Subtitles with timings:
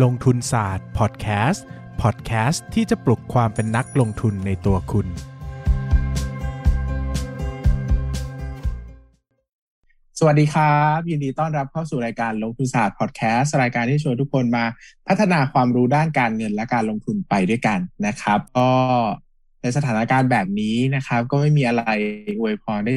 [0.00, 1.64] ลงทุนศาสตร์พอดแคสต์
[2.02, 5.06] พอดแคสต์ที่จะปลุกความเป็นนักลงทุนในตัวคุณ
[10.18, 14.64] สวัสดีครับ ยินดีต้อนรับเข้าสู่รายการลงทุนศาสตร์พอดแคสต์รายการที่ชวนทุกคนมา
[15.08, 18.70] พัฒนาความรู้ด้านการเงินและการลงทุนไปด้วยกันนะครับ ก็
[19.62, 21.82] ในสถานการณ์แบบนี้นะครับ ก็ไม่มีอะไร
[22.38, 22.94] อวยพรได้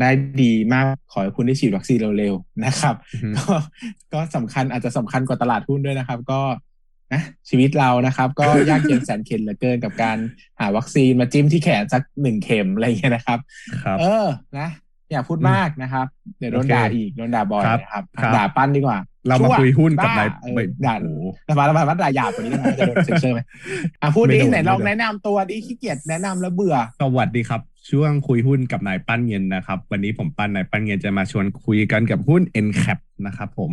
[0.00, 0.10] ได้
[0.42, 2.94] ดีมากขอให้คุณได้ฉีดวัคซีนเร็วๆนะครับ
[3.36, 3.54] ก็
[4.12, 6.40] ก็สำคัญอาจจะสำคัญกว่าตลาดหุ้นด้วยนะครับ ก็
[7.12, 10.18] นะชีวิตเรานะครับ ก็ยากเย็นแสนเข็ญเหลือเกินกับการ
[10.60, 13.38] หาวัคซีนมาจิ้มที่แขนสักหนึ่งเข็มอะไรอย่างเงี้ยนะครับ
[13.84, 14.26] ครับเออ
[14.58, 14.68] นะ
[15.10, 16.06] อย่าพูดมากนะครับ
[16.38, 23.40] เดี๋ยวโดนโอเคด่าอีกโดนด่าบ่อยครับนะครับครับด่าปั้นดีกว่า เรามาคุยหุ้นกับายบ้านเออไม่ด่าโอ้โหแต่มาแล้วมาด่าหยาบกว่านี้ได้ไหมจะโดนเซ็นเซอร์ไหม
[24.00, 33.72] อะพูดไม่ดิโดนไหนลองไม่โดนแนะนำตัวดิขี้เกียจแนะนำแล้วเบื่อ สวัสดีครับ ช่วงคุยหุ้นกับนายปั้นเงินนะครับ วันนี้ผมปั้นนายปั้นเงินจะมาชวนคุยกันกับหุ้น NCAP นะครับผม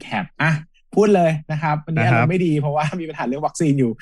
[0.00, 0.50] แคปอะ
[0.96, 3.92] พูดเลยนะครับวันนี้นะคอารัรบมณ์ไม่ดีเพราะว่ามีปัญหาเรื่องวัคซีนอยู่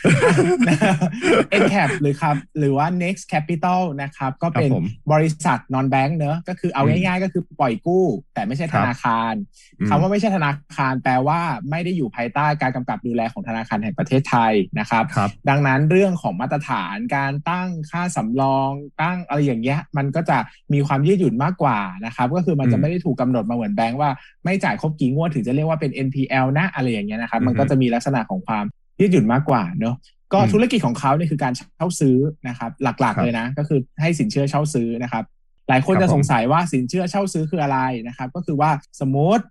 [1.50, 9.34] เอ็นแคปหรือครับหรือว่า next capital นะครับ ก็เป็นครับผมบริษัท non bank เนอะก็คือเอาอืมง่ายๆ ก็คือปล่อยกู้ แต่ไม่ใช่คธรับนาคาร
[9.80, 18.70] อืมคำว่าไม่ใช่ธนาคาร แปลว่าไม่ได้อยู่ภายใต้การกำกับดูแลของธนาคารแห่งประเทศไทยนะครับครับ ดังนั้นเรื่องของมาตรฐานการตั้งค่าสำรอง
[19.02, 20.38] ตั้งอะไรอย่างเงี้ยมันก็จะ
[20.72, 24.10] มีความยืดหยุ่นมากกว่านะครับ ก็คือมันจะอืมไม่ได้ถูกกำหนดมาเหมือนแบงก์ว่า
[24.44, 28.64] ไม่จ่ายครบกี่งวดถึงจะเรียกว่าเป็น NPL นะอะไรอย่างเงี้ยนะครับ มันก็จะมีลักษณะของความ
[29.00, 29.96] ยืดหยุ่นมากกว่าเนอะ
[30.32, 32.16] ก็อืมธุรกิจของเขาเนี่ยคือการเช่าซื้อ
[32.48, 35.24] นะครับ หลักครัๆบเลยนะ ก็คือให้สินเชื่อเช่าซื้อนะครับ
[35.68, 39.44] หลายคนครับจะผมสงสัยว่าสินเชื่อเช่าซื้อคืออะไรนะครับ ก็คือว่าสมมติ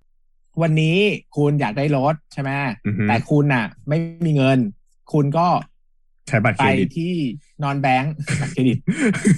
[0.62, 0.98] วันนี้
[1.38, 2.50] คุณอยากได้รถใช่ไหม
[2.86, 4.60] อือฮึแต่คุณน่ะ ไม่มีเงิน
[5.14, 5.48] คุณก็
[6.28, 7.14] ใช้บัตรเคไปรดิตที่
[7.64, 8.78] นอนแบงก์บัตรเครดิต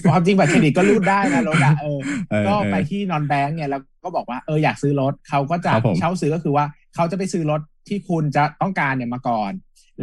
[0.09, 1.99] ความจริงบัตรเครดิตก็รูดได้นะรถอะเออ
[2.29, 9.51] เออก็เออไปที่นอนแบงก์เนี่ยแล้ว ก็บอกว่าเอออยากซื้อรถเขาก็จะครับผมเช่าซื้อก็คือว่าเขาจะไปซื้อรถที่คุณจะต้องการเนี่ยมาก่อน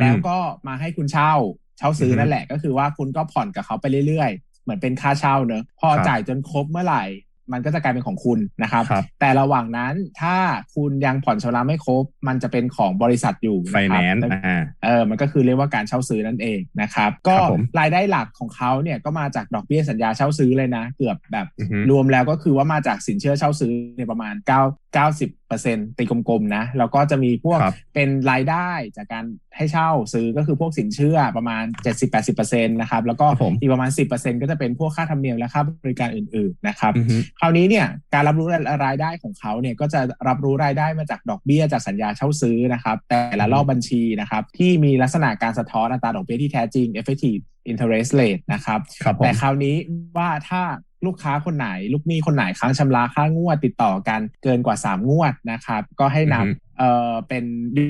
[0.01, 0.37] แล้วก็
[0.69, 1.33] มาให้คุณเช่า
[1.79, 7.05] เช่าซื้อออฮึนั่นแหละ ก็คือว่าคุณก็ผ่อนกับเขาไปเรื่อยๆ เหมือนเป็นค่าเช่าเนอะพอครับจ่ายจนครบเมื่อไหร่
[7.53, 10.36] มันก็จะกลายเป็นของคุณนะครับครับแต่ระหว่างนั้นถ้า
[10.75, 29.25] คุณยังผ่อนชำระไม่ครบ มันจะเป็นของบริษัทอยู่ไฟนะคแนรับนซ์แล้วอ่าเออมันก็คือเรียกว่าการเช่าซื้อนั่นเองนะครับ ก็ครับผมรายได้หลักของเขาเนี่ยก็มาจากดอกเบี้ยสัญญาเช่าซื้อเลยนะ เกือบแบบอือฮึรวมแล้วก็คือว่ามาจากสินเชื่อเช่าซื้อเนี่ยประมาณ9 90 เปอร์เซ็นตีกลมๆนะ แล้วก็จะมีพวกครับเป็นรายได้จากการ
[29.56, 31.64] ให้เช่าซื้อก็คือพวกสินเชื่อประมาณ
[32.00, 38.47] 70-80เปอร์เซ็นต์นะครับ แล้วก็ครับผมอีกประมาณ 10เปอร์เซ็นต์ก็จะเป็นพวกค่าธรรมเนียมและค่าบริการอื่นๆนะครับอือฮึคราวนี้เนี่ยการรับรู้
[38.86, 49.76] รายได้ของเขาเนี่ยก็จะรับรู้รายได้มาจากดอกเบี้ยจากสัญญาเช่าซื้อนะครับ แต่ละรอบบัญชีนะครับ ที่มีลักษณะการสะท้อนอัตราดอกเบี้ยที่แท้จริง effective interest rate นะครับครับผมแต่คราวนี้
[50.19, 50.62] ว่าถ้า
[51.06, 57.44] ลูกค้าคนไหน ลูกหนี้คนไหนค้างชำระค่างวดติดต่อกันเกินกว่า 3 งวดนะครับ ก็ให้นอือฮึำเอ่อเป็น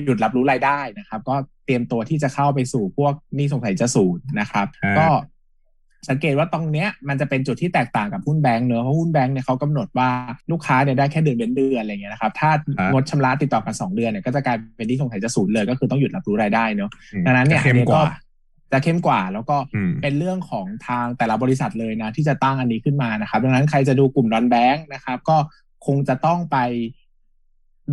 [0.05, 5.07] หยุดรับรู้รายได้นะครับ ก็เตรียมตัวที่จะเข้าไปสู่พวกหนี้สงสัยจะศูนย์นะครับอ่าก็
[6.09, 10.09] สังเกตว่าตรงเนี้ยมันจะเป็นจุดที่แตกต่างกับหุ้นแบงก์เนอะเพราะหุ้นแบงก์เนี่ยเขากำหนดว่า
[10.51, 12.49] ลูกค้าเนี่ยได้แค่เดือนเว้นเดือนอะไรเงี้ยนะครับ ถ้า
[12.91, 18.03] งดชำระติดต่อกันสองเดือนเนี่ยก็จะกลายเป็นที่สงสัยจะศูนย์เลย ก็คือต้องหยุดรับรู้รายได้เนอะอืมดังนั้นเนี่ยจะเข้มอันนี้กว่า
[18.71, 25.37] จะเข้มกว่า แล้วก็อืมเป็นเรื่องของทางแต่ละบริษัทเลยนะ ที่จะตั้งอันนี้ขึ้นมานะครับ ดังนั้นใครจะดูกลุ่มนอนแบงค์นะครับ ก็
[25.85, 26.57] คงจะต้องไป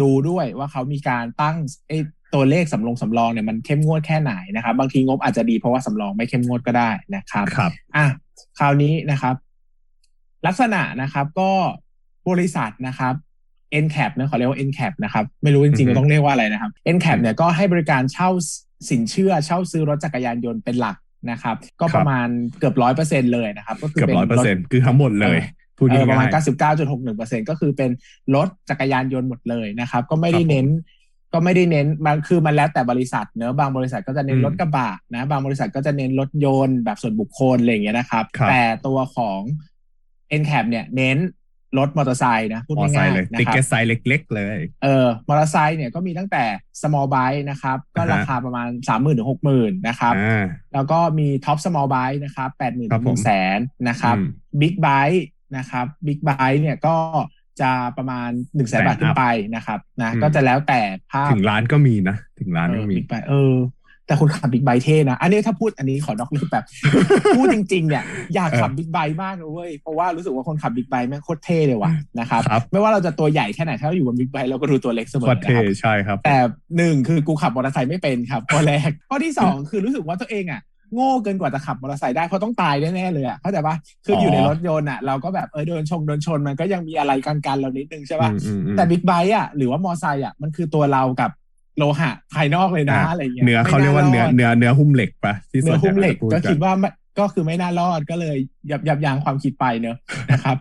[0.01, 1.57] ดูด้วยว่าเขามีการตั้ง
[1.89, 1.99] ไอ้
[2.35, 8.07] ตัวเลขสำรองสำรองเนี่ยมันเข้มงวดแค่ไหนนะครับ บางทีงบอาจจะดีเพราะว่าสำรองไม่เข้มงวดก็ได้นะครับครับอะ
[8.59, 9.35] คราวนี้นะครับ
[10.47, 11.51] ลักษณะนะครับก็
[12.29, 13.15] บริษัทนะครับ
[13.85, 18.31] NCAP นะขอเรียกว่า NCAP นะครับ ไม่รู้จริงๆอือฮึก็ต้องเรียกว่าอะไรนะครับ NCAP เนี่ยก็ให้บริการเช่า
[18.91, 20.97] สินเชื่อเช่าซื้อรถจักรยานยนต์เป็นหลัก
[21.31, 22.29] นะครับ ก็ประมาณ
[22.59, 26.43] เกือบร้อยเปอร์เซ็นเลยนะครับ ก็คือเกือบเป็นร้อยเปอร์เซ็นต์คือทั้งหมดเลยเออพูดเออประมาณง่า
[26.73, 27.91] ย99.61%ก็คือเป็น
[28.35, 30.67] รถจักรยานยนต์หมดเลยนะครับ ก็ไม่ได้ครับผมเน้น
[31.33, 39.41] ก็ไม่ได้เน้นมันคือมันแล้วแต่บริษัทเนอะบางบริษัทก็จะเน้นอืมรถกระบะนะ บางบริษัทก็จะเน้นรถยนต์แบบส่วนบุคคลอะไรอย่างเงี้ยนะครับครับแต่ตัวของ
[40.41, 41.19] NCAP เนี่ยเน้น
[41.79, 46.45] รถมอเตอร์ไซค์นะพูดมอไซง่ายค์เลยๆนะติ๊กครับเก็ตไซส์เล็ก ๆ เลยเออมอเตอร์ไซค์เนี่ยก็มีตั้งแต่
[46.81, 50.45] small bike นะครับ ก็อ่าฮะราคาประมาณ 30,000ถึง60,000นะครับอ่า
[50.75, 53.59] แล้วก็มี top small bike นะครับ80,000ครัถึบงผม1แสน
[53.89, 54.27] นะครับอืม
[54.61, 55.21] big bike
[55.57, 56.97] นะครับ big bike เนี่ยก็
[57.61, 59.25] จะประมาณ1นึ่งแสนบาทขึ้นไป
[59.55, 60.81] นะครับนะอืมก็จะแล้วแต่
[61.11, 63.55] ภาพถึงร้านก็มีนะ ถึงร้านก็มีบิ๊กไบเออ
[64.07, 66.65] แต่คุณขับบิ๊กไบค์เท่นะ อันนี้ถ้าพูดอันนี้ขอนอกเรื่องแบบ
[67.37, 68.05] พูดจริงๆเนี่ย
[68.35, 76.37] อยากขับเออบิ๊กไบค์มากเลยเว้ยเพราะว่ารู้สึกว่าคนขับบิ๊กไบค์แม่งโคตรเท่เลยว่ะนะครับครับไม่ว่าเราจะตัวใหญ่แค่ไหนถ้าเราอยู่บนบิ๊กไบค์เราก็ดูตัวเล็กเสมโคอตรนะเท่ครับใช่ครับ แต่
[76.77, 80.63] หนึ่งคือกูขับมอเตอร์ไซค์ไม่เป็นครับข้อแรกข้อที่สองคือรู้สึกว่าตัวเองอะ
[80.95, 83.77] โง่เกินกว่าจะขับมอเตอร์ไซค์ได้เพราะต้องตายแน่ๆเลยอะเข้าใจปะ
[84.07, 91.31] คืออยู่ในรถยนต์อะเราก็แบบเออโดนชงโดนชนมันก็ยังมีอะไรกันกันเรานิดนึงใช่ปะอืมอืมอืมแต่บิ๊กไบค์อะหรือว่ามอไซค์อะมันคือตัวเรากับ
[91.79, 98.37] โลหะภายนอกเลยนะอะไรเงี้ยเนื้อเขาเรียกว่าเนื้อเนื้อเนื้อหุ้มเหล็กปะที่เนื้อหุ้มเหล็กส่วนใญ่ก็จะพูคิดว่าไม่ก็คือไม่น่ารอดก็เลย
[98.71, 99.97] ยับยับยั้งความคิดไปเนอะ
[100.33, 100.57] นะครับ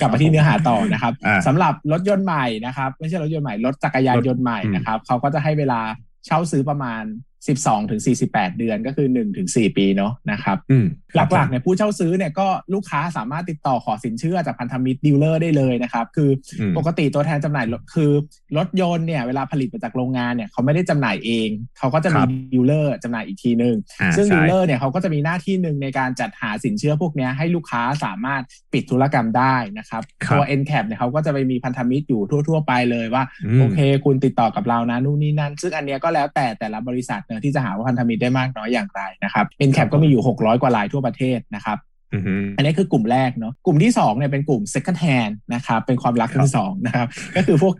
[0.00, 5.80] กลับมาที่เนื้อหาต่อนะครับอ่าสำหรับรถยนต์ใหม่นะครับ ไม่ใช่รถยนต์ใหม่รถจักรยานยนต์ใหม่อืมนะครับเขาก็จะให้เวลา
[6.26, 7.02] เช่าซื้อประมาณ
[7.44, 10.86] 12ถึง48 เดือนก็คือ1ถึง4ปีเนาะนะครับอืม
[11.16, 16.30] หลักๆเนี่ยผู้เช่าซื้อเนี่ยก็ลูกค้าสามารถติดต่อขอสินเชื่อจากพันธมิตร dealer ได้เลยนะครับ คือ
[16.60, 18.10] อืมปกติตัวแทนจำหน่ายรถคือ
[18.56, 21.48] รถยนต์เนี่ยเวลาผลิตมาจากโรงงานเนี่ยเขาไม่ได้จำหน่ายเอง
[21.78, 28.42] เขาก็จะครับมี dealer จำหน่ายอีกทีนึงอ่าซึ่งใช่ดีลเลอร์เนี่ยเขาก็จะมีหน้าที่หนึ่งในการจัดหาสินเชื่อพวกเนี้ยให้ลูกค้าสามารถ
[28.72, 33.24] ปิดธุรกรรมได้นะครับครับตัว n c a p เนี่ยเขาก็จะไปมีพันธมิตรอยู่ทั่ว ๆ ไปเลยว่า
[33.56, 41.78] มโอเค คุณติดต่อกับเรานะนู่นนี่นั่น ซึ่งอันเนี้ยก็แล้วแต่แต่ละบริษัทเนอะที่จะหาว่าพันธมิตรได้มากน้อยอย่างไรนะครับ n c a p ก็มีอยู่ 600 กว่ารายทั่วประเทศนะครับ
[42.14, 47.06] อือฮึอันนี้คือกลุ่มแรกเนาะกลุ่มที่2เนี่ยเป็นกลุ่ม second hand นะครับเป็นความรักครับมือสองนะครับ
[47.36, 47.74] ก็คือพวก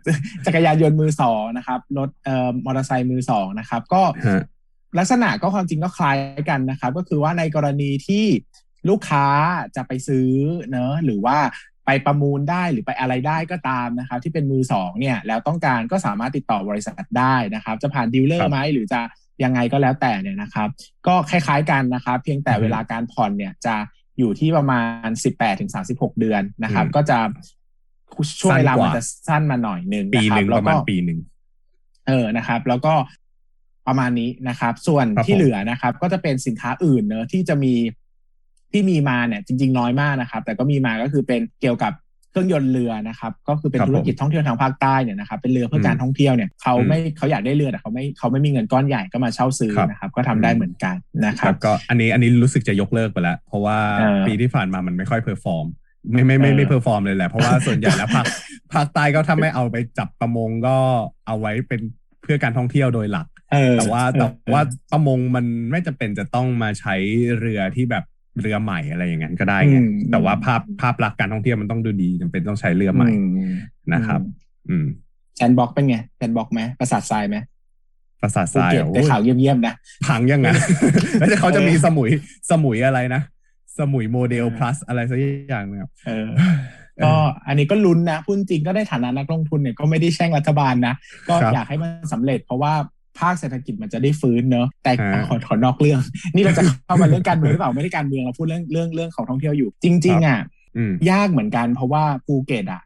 [0.46, 4.42] จักรยานยนต์มือสองนะครับรถเอ่อมอเตอร์ไซค์มือสองนะครับ ก็ฮะ
[4.98, 6.16] ลักษณะก็ความจริงก็คล้าย
[6.50, 8.24] กันนะครับ ก็คือว่าในกรณีที่
[8.88, 9.26] ลูกค้า
[9.76, 10.28] จะไปซื้อ
[10.70, 11.38] เนอะหรือว่า
[11.86, 19.00] ไปประมูลได้หรือไปอะไรได้ก็ตามนะครับ ที่เป็นมือสองเนี่ยแล้วต้องการก็สามารถติดต่อบริษัทได้นะครับ จะผ่านดีลเลอครัร์บไหมหรือจะ
[19.44, 20.68] ยังไงก็แล้วแต่เนี่ยนะครับ
[21.06, 23.74] ก็คล้ายๆกันนะครับ เพียงแต่อือฮึเวลาการผ่อนเนี่ยจะ
[24.18, 27.18] อยู่ที่ประมาณ 18ถึง36 เดือนนะครับอืมก็จะ
[28.40, 31.18] ช่วงเวลาสั้นกว่ามันจะสั้นมาหน่อยหนึ่งปีนะคหรันึ่บงแล้ปวระมาก็ณปีหนึ่ง
[32.06, 32.94] เออนะครับ แล้วก็
[33.86, 37.74] ประมาณนี้นะครับ ส่วนครับที่ผมเหลือนะครับ ก็จะเป็นสินค้าอื่นเนอะที่จะมี
[38.72, 50.94] ที่มีมาเนี่ยจริง ๆ น้อยมากนะครับ แต่ก็มีมาก็คือเป็นเกี่ยวกับเครื่องยนต์เรือนะครับก็คือเป็นครับธุรกิจท่องเที่ยวทางภาคใต้เนี่ยนะครับเป็นเรือเพื่อการอืมท่องเที่ยวเนี่ยเขาอืมไม่เขาอยากได้เรือแต่เขาไม่เขาไม่มีเงินก้อนใหญ่ก็มาเช่าซื้อครับนะครับก็ทำได้อืมเหมือนกัน
[51.26, 55.66] นะครับแล้วก็อันนี้อันนี้รู้สึกจะยกเลิกไปแล้วเพราะว่าเออปีที่ผ่านมามันไม่ค่อย perform
[56.12, 58.26] ไม่ไม่ไม่เออไม่ perform เลยแหละเพราะว่าส่วนใหญ่แล้วภาค
[58.72, 60.76] ภาคใต้ก็ถ้าไม่เอาไปจับประมงก็
[61.26, 61.80] เอาไว้เป็น
[62.22, 64.62] เพื่อการท่องเที่ยวโดยหลักเออแต่ว่าเออแต่ว่า
[64.92, 66.94] ประมงมันไม่จำเป็นจะต้องมาใช้
[67.40, 68.04] เรือที่แบบ
[68.40, 73.52] เรือใหม่อะไรอย่างนั้นก็ได้ไงอืมแต่ว่าภาพภาพลักษณ์การท่องเที่ยวมันต้องดูดีจำเป็นต้องใช้เรือใหม่อืม
[73.94, 74.20] นะครับ
[74.68, 74.86] อืม
[75.36, 77.36] แซนบ็อกเป็นไงแซนบ็อกไหมประสาททรายไหม
[78.22, 79.74] ภาษาทภูรายเก็ตอะได้ข่าวเยี่ยมๆนะ
[80.06, 80.48] พังยังไง
[81.18, 82.10] แล้วจะเขาจะมีสมุย
[82.50, 83.22] สมุยอะไรนะ
[83.78, 86.28] สมุยโมเดลเออ plus อะไรสักอย่างนะครับเออ
[87.04, 87.12] ก็
[87.46, 90.94] อันนี้ก็ลุ้นนะพูดจริงก็ได้ฐานะนักลงทุนเนี่ยก็ไม่ได้แช่งรัฐบาลนะ
[91.28, 92.72] ก็ครับอยากให้มันสำเร็จเพราะว่า
[93.20, 96.00] ภาคเศรษฐกิจมันจะได้ฟื้นเนอะแต่ฮะขอขอนอกเรื่อง
[96.34, 100.40] นี่เราจะเข้ามาเรื่องการเมืองหรือเปล่าไม่ได้การเมืองเราพูดเรื่องเรื่องเรื่องของท่องเที่ยวอยู่ จริง ๆ อะ
[100.76, 102.82] อืมยากเหมือนกันเพราะว่าภูเก็ตอะ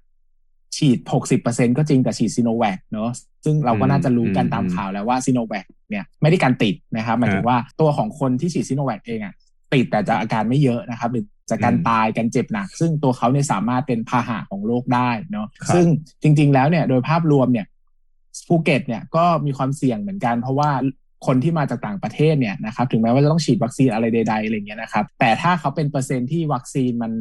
[0.77, 0.99] ฉีด
[1.39, 3.11] 60%ก็จริงแต่ฉีดซีโนแวคเนอะ
[3.45, 9.35] ซึ่งเราก็น่าจะรู้กันอืมตามข่าวแล้วว่าซีโนแวคเนี่ยไม่ได้การติดนะครับหมายถึงฮะว่าตัวของคนที่ฉีดซีโนแวคเองอะ
[9.75, 15.87] ติดแต่จะอาการไม่เยอะนะครับหรือจากการอืมตายการเจ็บหนัก ซึ่งตัวเขาเนี่ยสามารถเป็นพาหะของโรคได้เนาะครับซึ่ง
[16.23, 17.67] จริง ๆ แล้วเนี่ยโดยภาพรวมเนี่ย
[18.51, 20.71] ภูเก็ตเนี่ยก็มีความเสี่ยงเหมือนกัน เพราะว่า
[21.27, 27.13] คนที่มาจากต่างประเทศเนี่ยนะครับถึงแม้ว่าจะต้องฉีดวัคซีนอะไรใดๆอะไรเงี้ยนะครับ แต่ถ้าเขาเป็นเปอร์เซ็นต์ที่วัคซีนมัน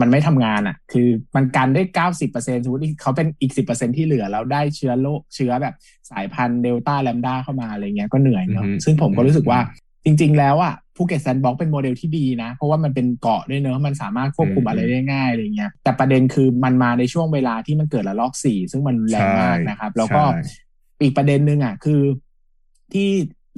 [0.00, 5.74] มันไม่ทำงานอะ คือมันกันได้เก้าสิบเปอร์เซ็นสมมติเขาเป็นอีกสิบเปอร์เซ็นที่เหลือแล้วได้เชื้อโรคเชื้อแบบ
[6.10, 9.60] สายพันธุ์เดลต้าแลมด้าเข้ามาอะไรเงี้ยก็เหนื่อยเนาะอือฮึซึ่งผมก็รู้สึกว่า
[10.04, 20.40] จริง ๆ แล้วอะ ภูเก็ต sandbox เป็นโมเดลที่ดีนะ เพราะว่ามันเป็นเกาะด้วยเนอะมันสามารถควบคุมอืมอะไรได้ง่ายอะไรเงี้ยแต่ประเด็นคือมันมาในช่วงเวลาที่มันเกิดระลอกสี่ซึ่งมันแรงมากนะครับ แล้วก็ใช่
[21.02, 22.00] อีกประเด็นหนึ่งอะคือ
[22.92, 23.08] ที่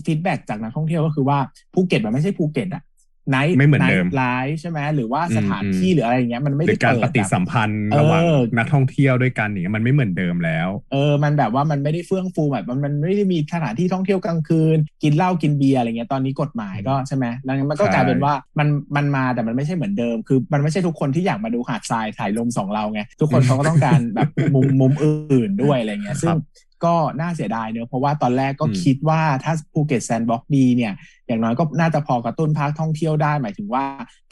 [0.04, 1.38] feedback จากนักท่องเที่ยวก็คือว่า
[1.74, 2.82] ภูเก็ตมันไม่ใช่ภูเก็ตอะ
[3.30, 8.22] night ไม่เหมือนเดิม lifeฟ์ใช่ไหมหรือว่าอืมสถานที่หรืออะไรอย่างเงี้ยมันไม่ได้เปิดแบบหรือการปฏิสัมพันธ์เออระหว่าง
[8.56, 26.36] นักท่องเที่ยวด้วยกันอย่างเงี้ยมันไม่เหมือนเดิมแล้ว เออ มันแบบว่ามันไม่ได้เฟื่องฟูแบบมันมันไม่ได้มีสถานที่ท่องเที่ยวกลางคืน กินเหล้ากินเบียร์อะไรเงี้ยตอนนี้กฎหมายก็ใช่ไหมแล้วมันก็ใช่กลายเป็นว่ามันมันมาแต่มันไม่ใช่เหมือนเดิม คือมันไม่ใช่ทุกคนที่อยากมาดูหาดทรายสายลมสองเราไงทุกคนเขาก็ต้องการแบบมุมมุมอื่นด้วยอะไรเงี้ยซึ่ง
[26.84, 30.92] ก็น่าเสียดายเนอะเพราะว่าตอนแรกก็อืมคิดว่าถ้าภูเก็ต sandbox ดีเนี่ย
[31.26, 33.84] อย่างน้อยก็น่าจะพอกระตุ้นภาคท่องเที่ยวได้ หมายถึงว่า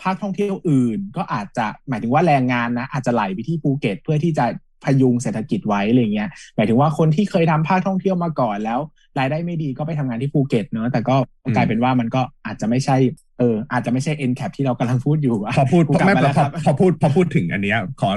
[0.03, 4.45] ภาคท่องเที่ยวอื่น ก็อาจจะหมายถึงว่าแรงงานนะอาจจะไหลไปที่ภูเก็ตเพื่อที่จะ
[4.85, 8.81] พยุงเศรษฐกิจไว้อะไรเงี้ยหมายถึงว่าคนที่เคยทำภาคท่องเที่ยวมาก่อนแล้ว
[9.19, 12.97] รายได้ไม่ดีก็ไปทำงานที่ภูเก็ตเนอะแต่ก็อืมกลายเป็นว่ามันก็อาจจะไม่ใช่
[13.39, 18.11] เอออาจจะไม่ใช่ n cap ที่เรากำลังพูดอยู่ะพอพูดกูกลับไม่มาพแล้อวครับพอพูดพอพูดถึงอันเนี้ยขอ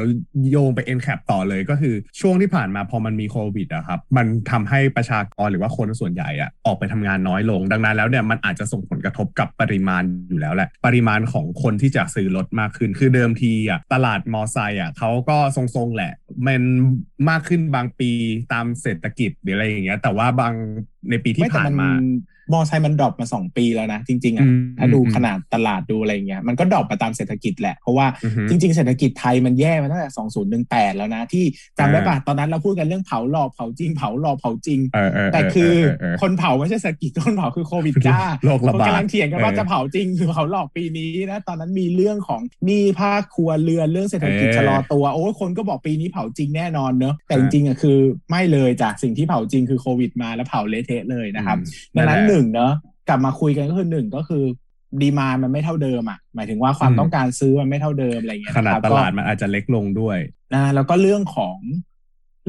[0.51, 16.13] โยงไป n c a p ต่อเลยก็คือช่วงที่ผ่านมาพอมันมีโควิดอะครับมันทำให้ประชากรหรือว่าคนส่วนใหญ่อะออกไปทำงานน้อยลง ดังนั้นแล้วเนี่ยมันอาจจะส่งผลกระทบกับปริมาณอยู่แล้วแหละปริมาณของคนที่จะซื้อรถมากขึ้นคือเดิมทีอะตลาดมอไซค์อะเขาก็ทรงๆแหละ
[16.45, 16.61] มัน
[17.29, 18.11] มากขึ้นบางปี
[18.53, 20.53] ตามเศรษฐกิจหรืออะไรอย่างเงี้ยแต่ว่าบาง
[21.09, 21.89] ในปีที่ผ่านมา
[22.51, 30.09] มอไซค์มัน drop มาสองปีแล้วนะจริง ๆอะอืมถ้าดูอืมขนาดตลาดดูอะไรเงี้ยมันก็ drop มาตามเศรษฐกิจแหละ เพราะว่าอือฮึจริง ๆ เศรษฐกิจไทยมันแย่มาตั้งแต่
[30.61, 31.45] 2018แล้วนะ ที่
[31.79, 47.97] จำได้ปะอ่าตอนนั้นเราพูดกันเรื่องเผาหลอกเผาจริงเผาหลอกเผาจริงเออเออเแต่คือเเอคนเผาไม่ใช่เศรษฐกิจคนเผาคือโควิดจ้าโรคระบาดนกำลังเถียงกันว่าเออจะเผาจริงหรือเผาหลอกปีนี้นะตอนนั้นมีเรื่องของหนี้ภาคครัวเรือนเรื่องเศรษฐกิจเออชะลอตัวโอ้ยคนก็บอกปีนี้เผาจริงแน่นอนเนอะแต่ครับจริงๆอะคือ
[48.29, 51.63] ไม่เลยจ้ะสิ่งที่เผาจริงคือโควิดมาแล้วเผาเละเทะเลยนะครับอื
[51.93, 52.71] มดังนั้นแหละหนึ่งเนอะ
[53.09, 54.43] กลับมาคุยกันก็คือหนึ่งก็คือ
[55.01, 60.17] ดีมามันไม่เท่าเดิมอะหมายถึงว่าความอืมต้องการซื้อมันไม่เท่าเดิมอะไรอย่างเงี้ยขนาดครับตก็ลาดมันอาจจะเล็กลงด้วย
[60.53, 61.57] นะแล้วก็เรื่องของ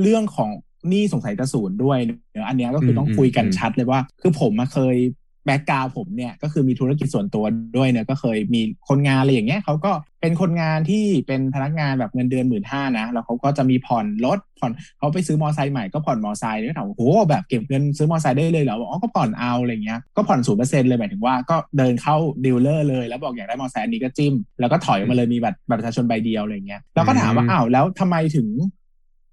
[0.03, 0.51] เรื่องของ
[0.89, 4.97] หนี้สงสัยจะศูนย์ด้วยเนอะอันเนี้ยก็คือต้องอืมคุยกันอืมชัดเลยว่า คือผมมาเคย
[5.45, 7.45] แบ็กกราวผมเนี่ยก็คือมีธุรกิจส่วนตัว
[7.77, 28.49] ด้วยเนี่ยก็เคยมีคนงานอะไรอย่างเงี้ยเขาก็เป็นคนงานที่เป็นพนักงานแบบเงินเดือนหมื่นห้านะแล้วเขาก็จะมีผ่อนรถผ่อนเขาไปซื้อมอไซค์ใหม่ก็ผ่อนมอไซค์เนี่ยถามว่าโอ้แบบเก็บเงินซื้อมอไซค์ได้เลยเหรออ๋อก็ผ่อนเอาอะไรเงี้ยก็ผ่อนศูนย์เปอร์เซ็นต์เลยหมายถึงว่าก็เดินเข้า dealer เลยแล้วบอกอยากได้มอไซค์อันนี้ก็จิ้ม แล้วก็ถอยออกมาเลยมีบัตรบัตรประชาชนใบเดียวอะไรเงี้ยเราก็ถามว่าอ้าวแล้วทำไมถึง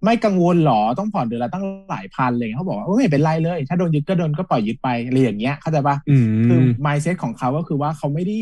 [0.04, 8.38] ไม่กังวลเหรอต้องผ่อนเดือนละตั้งหลายพันเลยเขาบอกว่าโอ้ยไม่เป็นไรเลย ถ้าโดนยึดก็โดนก็ปล่อยยึดไปอะไรอย่างเงี้ยเข้าใจปะอืมคือ mindset ของเขาก็คือว่าเขาไม่ได้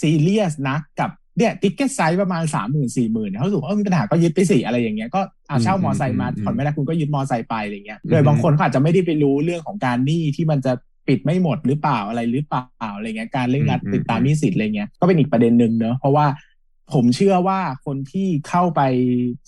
[0.00, 10.72] ซีเรียสนักกับเนี่ย ticket size ประมาณสามหมื่นสี่หมื่นเขารู้สึกว่าเออมีปัญหาก็ยึดไปสี่อะไรอย่างเงี้ยก็เอาเช่ามอไซค์มาผ่อนไม่ได้คุณก็ยึดมอไซค์ไปอะไรเงี้ยโดยบางคนเขาอาจจะไม่ได้ไปรู้เรื่องของการหนี้ที่มันจะ
[11.08, 16.26] ปิดไม่หมดหรือเปล่าอะไรหรือเปล่าอะไรเงี้ยการเร่งรัดติดตามหนี้สินอะไรเงี้ยก็เป็นอีกประเด็นหนึ่งเนอะเพราะว่า
[16.92, 18.80] ผมเชื่อว่าคนที่เข้าไป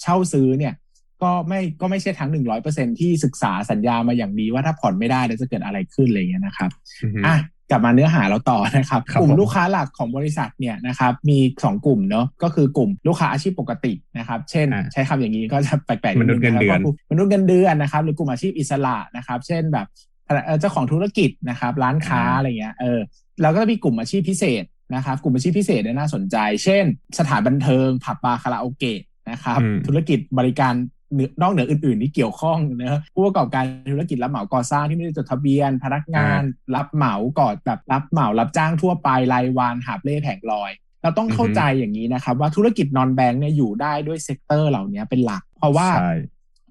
[0.03, 0.75] เช่าซื้อเนี่ย
[1.23, 6.71] ก็ไม่ก็ไม่ใช่ทั้งหนึ่งร้อยเปอร์เซ็นที่ศึกษาสัญญามาอย่างดีว่าถ้าผ่อนไม่ได้แล้วจะเกิดอะไรขึ้นอะไรอย่างเงี้ยนะครับ
[7.05, 7.37] อืมอะ
[7.71, 19.87] กลับมาเนื้อหาเราต่อนะครับครับกลุ่มผมลูกค้าหลักของบริษัทเนี่ยนะครับมีสองกลุ่มเนาะก็คือกลุ่มลูกค้าอาชีพปกตินะครับเช่นอ่าใช้คำอย่างนี้ก็จะแปลกๆมนุษย์เงินเดือนะครับมนุษย์เงินเดือนนะครับหรือกลุ่มอาชีพอิสระนะครับเช่นแบบ
[20.27, 23.01] เอ่อเจ้าของธุรกิจนะครับร้านค้าอะไรเงี้ยเออ
[23.43, 26.85] เราก็จะมีกลุ่มอาชีพพิเศษนะครับกลุ่มอาชีพพิเศษเนี่ยน่าสนใจ เช่น
[27.19, 36.43] สถานบันเทิงผับบาร์คาราโอเกะนะครับอืมธุรกิจบริการเห นือนอกเหนืออื่นๆที่เกี่ยวข้องนะผู้ประกอบการธุรกิจรับเหมาก่อสร้างที่ไม่ได้จดทะเบียน พนักงาน
[36.75, 40.73] รับเหมาก่อแบบรับเหมารับจ้างทั่วไปรายวันหาบเล่แผงลอย
[41.03, 46.15] เราต้องเข้าใจอย่างนี้นะครับ ว่าธุรกิจ non-bank เนี่ยอยู่ได้ด้วย sector เหล่านี้เป็นหลัก เพราะว่าใช่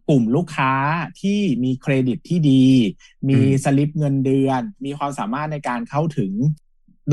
[0.09, 0.73] กลุ่มลูกค้า
[1.21, 2.65] ที่มีเครดิตที่ดี
[3.29, 6.31] มีอืมสลิปเงินเดือน มีความสามารถในการเข้าถึง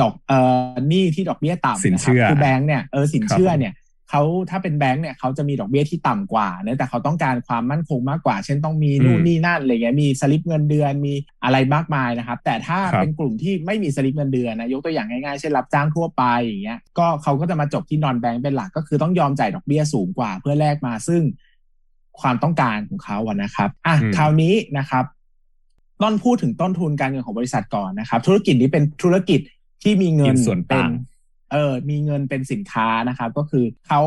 [0.01, 3.73] ดอกเอ่อหนี้ที่ดอกเบี้ยต่ำสินเชื่อนะครับคือแบงค์เนี่ยเออสินครับเชื่อครับผมเนี่ย
[4.15, 21.23] เขาถ้าเป็นแบงค์เนี่ยเขาจะมีดอกเบี้ยที่ต่ำกว่าเนอะแต่เขาต้องการความมั่นคงมากกว่า เช่นต้องมีนู่นนี่นั่นอะไรเงี้ยมีสลิปเงินเดือนมีอะไรมากมายนะครับ แต่ถ้าครับเป็นกลุ่มที่ไม่มีสลิปเงินเดือนนะยกตัวอย่างง่ายๆเช่นรับจ้างทั่วไปอย่างเงี้ยก็เขาก็จะมาจบที่นอนแบงค์เป็นหลักก็คือต้องยอมจ่ายดอกเบี้ยสูงกว่า เพื่อแลกมาซึ่ง
[22.21, 25.05] ความต้องการของเขาอะนะครับอะอืมคราวนี้นะครับ
[26.03, 29.41] ต้นพูดถึงต้นทุนการเงินของบริษัทก่อนนะครับ ธุรกิจนี้เป็นธุรกิจ
[29.83, 30.93] ที่มีเงินกินส่วนเป็ต่านง
[31.53, 34.03] เออมีเงินเป็นสินค้านะครับ ก็คือเขา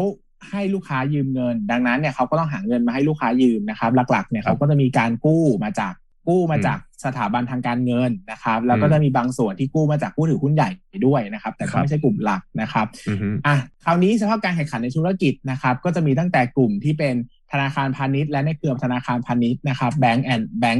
[0.49, 5.93] ให้ลูกค้ายืมเงิน ดังนั้นเนี่ยเขาก็ต้องหาเงินมาให้ลูกค้ายืมนะครับ หลักๆเนี่ยครับเขาก็จะมีการกู้มาจาก
[6.27, 10.69] กู้มาอืมจากสถาบันทางการเงินนะครับ แล้วก็อืมจะมีบางส่วนที่กู้มาจากผู้ถือหุ้นใหญ่
[11.07, 17.15] ด้วยนะครับ แต่คก็รับไม่ใช่กลุ่มหลักนะครับอือฮึอะคราวนี้สภาพการแข่งขันในธุรกิจนะครับ ก็จะมีตั้งแต่กลุ่มที่เป็น
[17.51, 20.79] ธนาคารพาณิชย์ และในเครือธนาคารพาณิชย์นะครับ Bank and Bank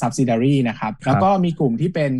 [0.00, 2.12] Subsidiary นะครับครับ แล้วก็มีกลุ่มที่เป็น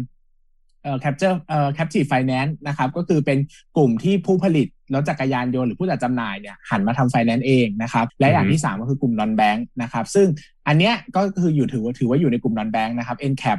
[0.86, 3.38] เอ่อ capture เอ่อ captive finance นะครับก็คือเป็น
[3.76, 10.26] กลุ่มที่ผู้ผลิตรถจักรยานยนต์หรือผู้จัดจำหน่ายเนี่ยหันมาทำ finance เองนะครับและอย่างที่สามก็คือกลุ่ม non bank นะครับซึ่ง
[10.68, 13.58] อันเนี้ยก็คืออยู่ถือว่าถือว่าอยู่ในกลุ่ม non bank นะครับ NCAP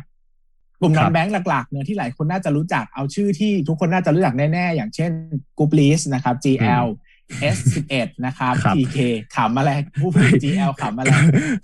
[0.82, 5.12] กลุ่มครั non บ bank หลักๆเนื้อที่หลายคนน่าจะรู้จักเอาชื่อที่ทุกคนน่าจะรู้จักแน่ ๆ อย่างเช่น
[5.58, 6.86] Group Lease นะครับ GL
[7.56, 8.98] S11 นะครับครับ TK
[9.36, 11.10] ขำอะไรผู้ผลิต GL ขำอะไร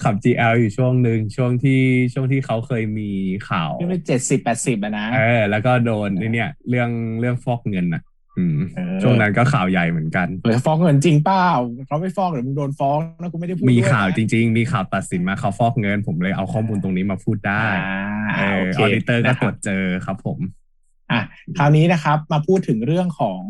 [0.04, 1.82] ขับ GL อยู่ช่วงหนึ่งช่วงที่
[2.14, 3.10] ช่วงที่เขาเคยมี
[3.50, 6.90] ข่าวที่เป็นเจ็ดสิบแปดสิบอะนะเออแล้วก็โดนไอ้เนี่ย เรื่อง
[7.20, 8.04] เรื่องฟอกเงินอะ
[8.38, 11.48] อืมเออช่วงนั้นก็ข่าวใหญ่เหมือนกันหรือฟ้องเงินจริงเปล่า
[11.88, 18.02] เขาไม่ฟ้องหรือมึงโดนฟ้องนะกูไม่ได้พูดมีด้วยข่าวนะจริง ๆ มีข่าวตัดสินมาเขาฟอกเงิน ผมเลยเอาข้อมูลตรงนี้มาพูดได้อ่า
[18.38, 20.40] เออโอเคออดิเตอร์ก็นะคตรรัวบจเจอครับผม
[21.12, 21.22] อะ
[21.58, 23.42] คราวนี้นะครับมาพูดถึงเรื่องของ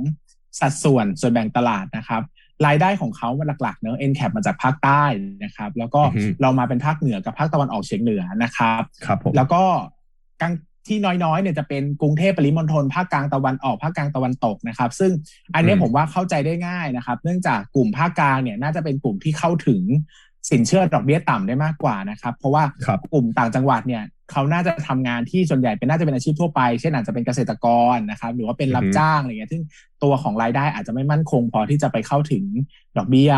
[0.60, 2.22] สัดส่วนส่วนแบ่งตลาดนะครับ
[2.66, 5.04] รายได้ของเขามันหลักๆเนอะ NCAP มาจากภาคใต้
[5.44, 9.64] นะครับ แล้วก็อือฮึเรามาเป็นภาคเหนือกับภาคตะวันออกเฉียงเหนือนะครับครับผมแล้วก็
[10.42, 10.54] กลาง
[10.88, 15.12] ที่น้อยๆเนี่ยจะเป็นกรุงเทพปริมณฑลภาคกลางตะวันออกภาคกลางตะวันตกนะครับ ซึ่ง
[15.56, 19.82] อันเนี้ยอืมผมว่าเข้าใจได้ง่ายนะครับ เนื่องจากกลุ่มภาคกลางเนี่ยน่าจะเป็นกลุ่มที่เข้าถึง
[20.50, 29.64] สินเชื่อดอกเบี้ยต่ำได้มากกว่านะครับ เพราะว่าครับกลุ่มต่างจังหวัดเนี่ย เขาน่าจะทำงานที่ส่วนใหญ่เป็นน่าจะเป็นอาชีพทั่วไป เช่นอาจจะเป็นเกษตรกรนะครับ หรือว่าเป็นรับอือฮึจ้างอะไรเงี้ยซึ่ง
[30.04, 32.44] ตัวของรายได้อาจจะไม่มั่นคง พอที่จะไปเข้าถึง
[32.98, 33.34] ดอกเบี้ย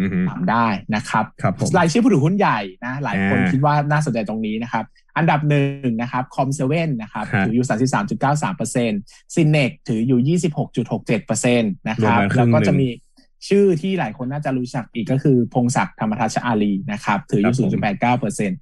[0.00, 4.84] อือฮึถามได้นะครับครับผมรายชื่อผู้ถือหุ้นใหญ่นะ หลายคนอ่าคิดว่าน่าสนใจตรงนี้นะครับ
[5.16, 7.66] อันดับหนึ่งนะครับคอมเซเว่นนะครับฮะถืออยู่
[8.12, 9.00] 33.93เปอร์เซ็นต์
[9.34, 10.38] ซินเนกถืออยู่
[10.84, 12.88] 26.67เปอร์เซ็นต์นะครับรวมกันครึ่แล้วงก็หนึ่งจะมี
[13.48, 18.58] ชื่อที่หลายคนน่าจะรู้จักอีกก็คือ พงศักดิ์ธรรมทัชอาลีนะครับ ถืออครัยู่บผม0.89เปอร์เซ็นต์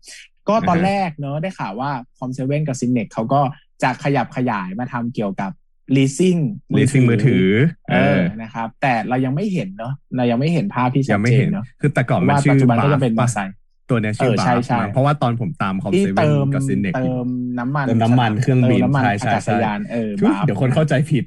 [0.49, 3.41] ก็ตอนอ่าฮะแรกเนอะได้ข่าวว่าคอมเซเว่นกับซินเนกเขาก็
[3.83, 5.51] จะขยับขยายมาทำเกี่ยวกับ
[5.97, 6.41] leasing
[6.77, 7.47] เลซิ่งมือถือ
[7.91, 13.55] เออนะครับ แต่เรายังไม่เห็นเนาะเรายังไม่เห็นภาพที่ชัยัดงไม่เจเห็นนเนาะคือแต่ก่อนมันว่าชื่ปัจอจุบันก็บาจะเป็นมอปะเตอร์ไซค์
[13.91, 21.25] ตัวเนี้ยชื่อเออบาใช่ร์ใช่เพราะว่าตอนผมตามคอมที่เซเว่เตินมกับซินเนกเติมน้ำมันเติมน้ำมันเครื่องบินติมน้ำมันใช่ใช่อากาศใช่ยานเออทุยบาร์เดี๋ยวคนเข้าใจผิด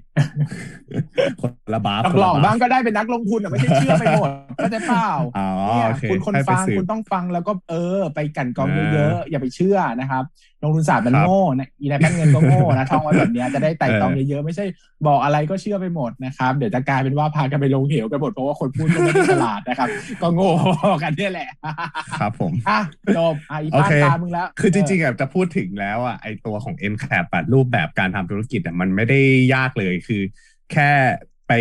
[1.42, 10.24] คนละบาร์หลอกๆบ้างก็ได้เป็นนักลงทุนอะไม่ใช่เชื่อไปหมดเข้าใจเปล่าอ๋อเนี่ยโอเคคุณคนให้ไปฟังสืบคุณต้องฟังแล้วก็เออ ไปกลันกรองอ่าเยอะๆอย่าไปเชื่อนะครับ
[10.64, 14.66] ลงทุนศาสตร์มันครับโง่นะอีนายแป้นเงินก็โง่นะท่องไว้แบบเนี้ยจะได้ไต่ตองเออเยอะๆไม่ใช่
[15.08, 19.88] บอกอะไรก็เชื่อไปหมดนะครับ เดี๋ยวจะกลายเป็นว่าพากันไปลงเหวกันหมดเพราะว่าคนพูดก็ไม่ได้ฉลาดนะครับ
[20.22, 20.50] ก็โง่
[21.04, 21.50] กันเนี่ยแหละ
[22.20, 22.80] ครับผมอะ
[23.18, 29.20] จบอะอีโอปานเคตามมึงแล้ว คือจริงๆอะจะพูดถึงแล้วอะไอตัวของ n c a p อะรูปแบบการทำธุรกิจอะมันไม่ได้
[29.54, 30.22] ยากเลยคือ
[30.72, 30.90] แค่
[31.48, 31.54] ไป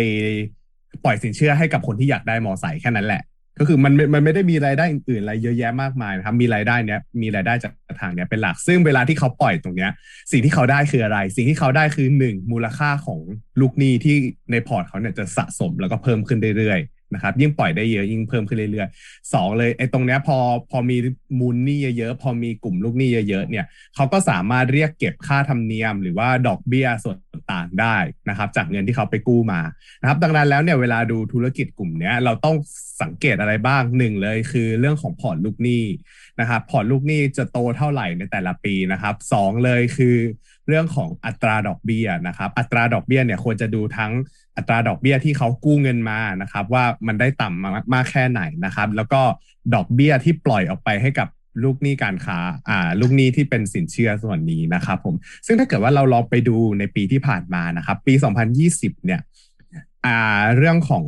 [1.03, 3.21] ปล่อยสินเชื่อให้กับคนที่อยากได้มอไซค์แค่นั้นแหละ
[3.59, 9.91] ก็คือมันมันไม่ได้มีรายได้อื่นๆอะไรเยอะแยะมากมายนะครับ มีรายได้เนี้ยมีรายได้จากทางเนี้ยเป็นหลัก ซึ่งเวลาที่เขาปล่อยตรงเนี้ย
[10.31, 13.19] สิ่งที่เขาได้คืออะไร สิ่งที่เขาได้คือหนึ่งมูลค่าของ
[13.61, 14.15] ลูกหนี้ที่
[14.51, 20.37] ในพอร์ตเขาเนี่ยจะสะสมแล้วก็เพิ่มขึ้นเรื่อยๆ นะครับยิ่งปล่อยได้เยอะยิ่งเพิ่มขึ้นเรื่อยๆสองเลยไอ้ตรงเนี้ยพอ
[20.71, 20.97] พอมี
[21.39, 27.17] มูลหนี้เยอะๆพอมีกลุ่มลูกหนี้เยอะๆเนี่ยเขาก็สามารถเรียกเก็บค่าธรรมเนียม หรือว่าดอกเบี้ยส่วน
[27.51, 27.97] ต่างได้
[28.29, 29.61] นะครับ จากเงินที่เขาไปกู้มา
[30.01, 32.55] นะครับดังนั้นแล้วเนี่ยเวลาดูธุรกิจกลุ่มเนี้ยเราต้อง
[33.01, 35.83] สังเกตอะไรบ้างหนึ่งเลยคือเรื่องของพอร์ตลูกหนี้
[36.39, 40.15] นะครับพอร์ตลูกหนี้จะโตเท่าไหร่ในแต่ละปีนะครับสองเลยคือ
[40.67, 44.11] เรื่องของอัตราดอกเบี้ยนะครับ อัตราดอกเบี้ยเนี่ยควรจะดูทั้ง
[44.57, 49.21] อัตราดอกเบี้ยที่เขากู้เงินมานะครับ ว่ามันได้ต่ำมากมากแค่ไหนนะครับ แล้วก็
[49.73, 51.27] ดอกเบี้ยที่ปล่อยออกไปให้กับ
[51.63, 52.37] ลูกหนี้การค้า
[52.69, 58.13] อ่าลูกหนี้ที่เป็นสินเชื่อส่วนนี้นะครับผมซึ่งถ้าเกิดว่าเราลองไปดูในปีที่ผ่านมานะครับ ปี
[58.59, 59.21] 2020 เนี่ย
[60.05, 61.05] อ่าเรื่องของ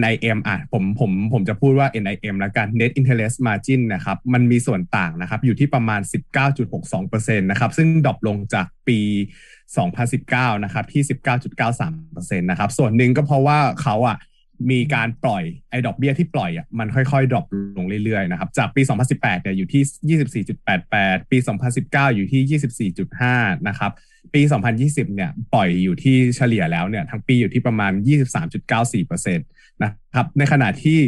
[0.00, 6.00] NIM อะผมผมผมจะพูดว่า NIM แล้วกัน Net Interest Margin นะครับ มันมีส่วนต่างนะครับ อยู่ที่ประมาณ
[6.74, 8.98] 19.62%นะครับ ซึ่งดรอปลงจากปี
[9.82, 11.02] 2019 นะครับ ที่
[11.72, 14.16] 19.93%นะครับ ส่วนหนึ่งก็เพราะว่าเขาอะ
[14.70, 18.82] มีการปล่อยไอ้ดอกเบี้ยที่ปล่อยอะมันค่อยๆ ดรอปลงเรื่อยๆนะครับ จากปี
[19.12, 20.18] 2018 เนี่ยอยู่ที่
[20.78, 21.38] 24.88 ปี
[21.76, 22.90] 2019 อยู่ที่
[23.30, 23.92] 24.5 นะครับ
[24.34, 24.42] ปี
[24.78, 27.92] 2020 เนี่ยปล่อยอยู่ที่เฉลี่ยแล้วเนี่ยทั้งปีอยู่ที่ประมาณ
[28.68, 30.98] 23.94%นะครับในขณะที่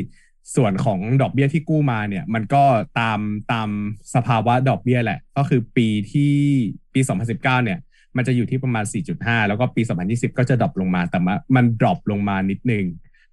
[0.57, 2.65] ส่วนของดอกเบี้ยที่กู้มาเนี่ยมันก็
[3.01, 3.21] ตาม
[3.53, 3.69] ตาม
[4.15, 6.35] สภาวะดอกเบี้ยแหละ ก็คือปีที่
[6.95, 7.01] ปี
[7.33, 7.79] 2019 เนี่ย
[8.17, 8.85] มันจะอยู่ที่ประมาณ
[9.17, 11.19] 4.5 แล้วก็ปี 2020 ก็จะ drop ลงมาแต่
[11.57, 12.85] มัน drop ลงมานิดนึง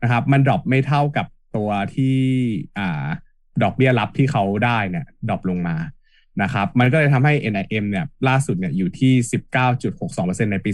[0.04, 2.18] นะครับมัน drop ไม่เท่ากับตัวที่
[2.78, 3.06] อ่า
[3.64, 5.76] ดอกเบี้ยรับที่เขาได้เนี่ย drop ลงมา
[6.42, 9.14] นะครับ มันก็เลยทำให้ NIM เนี่ยล่าสุดเนี่ยอยู่ที่
[9.84, 10.72] 19.62%ในปี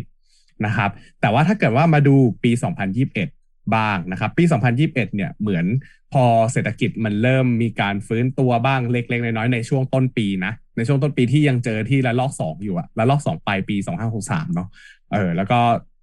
[0.00, 2.50] 2020 นะครับ แต่ว่าถ้าเกิดว่ามาดูปี
[3.12, 5.64] 2021 บ้างนะครับ ปี 2021 เนี่ยเหมือน
[6.12, 13.76] พอเศรษฐกิจมันเริ่มมีการฟื้นตัวบ้างเล็กๆ น้อยๆในช่วงต้นปีนะ ในช่วงต้นปีที่ยังเจอที่ระลอก 2 อยู่อะระลอก2ปลายปี
[14.16, 14.68] 2563 เนาะ
[15.12, 15.60] เออแล้วก็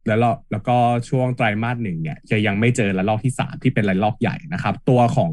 [0.07, 0.77] แล้วก็แล้วก็
[1.10, 5.31] ช่วงไตรมาสหนึ่งเนี่ยจะยังไม่เจอระลอกที่ 3 ที่เป็นระลอกใหญ่นะครับ ตัวของ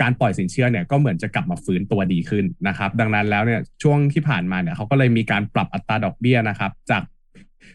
[0.00, 7.02] การปล่อยสินเชื่อเนี่ยก็เหมือนจะกลับมาฟื้นตัวดีขึ้นนะครับ ดังนั้นแล้วเนี่ยช่วงที่ผ่านมาเนี่ยเขาก็เลยมีการปรับอัตราดอกเบี้ยนะครับ จาก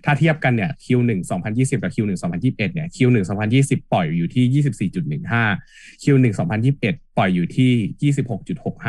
[0.06, 1.12] ถ้าเทียบกันเนี่ย Q1
[1.48, 3.18] 2020 กับ Q1 2021 เนี่ย Q1
[3.54, 8.14] 2020 ปล่อยอยู่ที่ 24.15 Q1 2021 ปล่อยอยู่ที่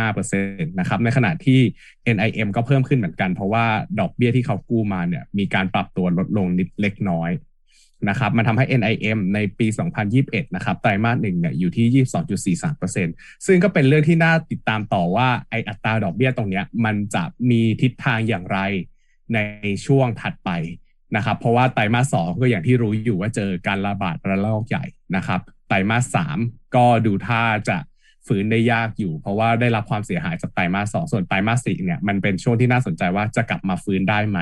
[0.00, 1.60] 26.65%นะครับ ในขณะที่
[2.16, 3.64] NIM ก็เพิ่มขึ้นเหมือนกัน เพราะว่า
[4.00, 7.30] ดอกเบี้ยที่เขากู้มาเนี่ยมีการปรับตัวลดลงนิดเล็กน้อย
[8.08, 9.66] นะครับมันทำให้ NIM ในปี
[10.10, 12.04] 2021 นะครับไตรมาสหนึ่งเนี่ยอยู่ที่
[12.56, 18.58] 22.43%ซึ่งก็เป็นเรื่องที่น่าติดตามต่อว่าไออัตราดอกเบี้ยตรงเนี้ยมันจะมีทิศทางอย่างไร
[19.34, 19.38] ใน
[19.86, 20.50] ช่วงถัดไป
[21.16, 24.84] นะครับ เพราะว่าไตรมาสสองก็อย่างที่รู้อยู่ว่าเจอการระบาดระลอกใหญ่
[25.16, 26.38] นะครับไตรมาสสาม
[26.74, 27.78] ก็ดูท่าจะ
[28.26, 34.38] ฟื้นได้ยากอยู่ เพราะว่าได้รับความเสียหายจากไตรมาสสองส่วนไตรมาสสี่เนี่ยมันเป็นช่วงที่น่าสนใจว่าจะกลับมาฟื้นได้ไหม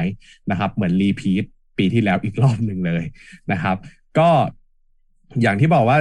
[0.51, 1.45] นะครับ เหมือน repeat
[1.79, 3.05] ปีที่แล้วอีกรอบหนึ่งเลย
[3.53, 3.77] นะครับ
[4.19, 4.29] ก็
[5.43, 5.99] อย่างที่บอกว่า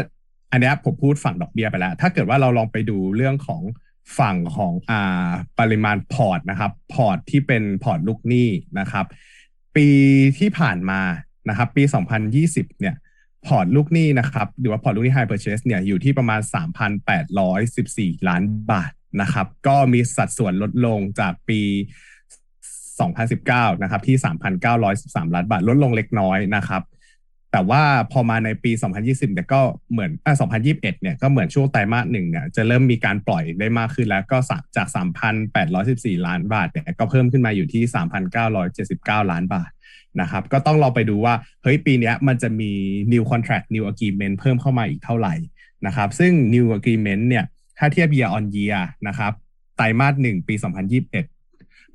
[0.52, 3.62] อันนี้ผมพูดฝั่งดอกเบี้ยไปแล้ว ถ้าเกิดว่าเราลองไปดูเรื่องของ
[4.20, 9.06] ฝั่งของอ่าปริมาณพอร์ตนะครับ พอร์ตที่เป็นพอร์ตลูกหนี้นะครับ
[9.76, 9.88] ปี
[10.40, 11.02] ที่ผ่านมา
[11.50, 11.84] นะครับ ปี
[12.32, 12.96] 2020 เนี่ย
[13.46, 16.42] พอร์ตลูกหนี้นะครับหรือว่าพอร์ตลูกหนี้ High Purchase เนี่ยอยู่ที่ประมาณ
[17.14, 21.62] 3,814 ล้านบาทนะครับ ก็มีสัดส่วนลดลงจากปี
[23.04, 24.18] 2019 นะครับที่
[24.76, 26.84] 3,913 ล้านบาทลดลงเล็กน้อยนะครับ
[27.52, 28.72] แต่ว่าพอมาในปี
[29.04, 34.38] 2020เนี่ยก็เหมือนอ่า2021 เนี่ยก็เหมือนช่วงไตรมาสหนึ่งเนี่ยจะเริ่มมีการปล่อยได้มากขึ้นแล้วก็
[34.76, 34.88] จาก
[35.58, 37.84] 3,814 ล้านบาทเนี่ยก็เพิ่มขึ้นมาอยู่ที่
[38.62, 39.70] 3,979 ล้านบาท
[40.22, 42.72] นะครับก็ต้องลองไปดูว่าเฮ้ยปีนี้มันจะมี
[43.12, 45.36] new contract new agreement เพิ่มเข้ามาอีกเท่าไหร่
[45.86, 47.46] นะครับ ซึ่ง new agreement เนี่ย
[47.78, 49.32] ถ้าเทียบ year on year นะครับ
[49.78, 51.35] ไตรมาสหนึ่งปี 2021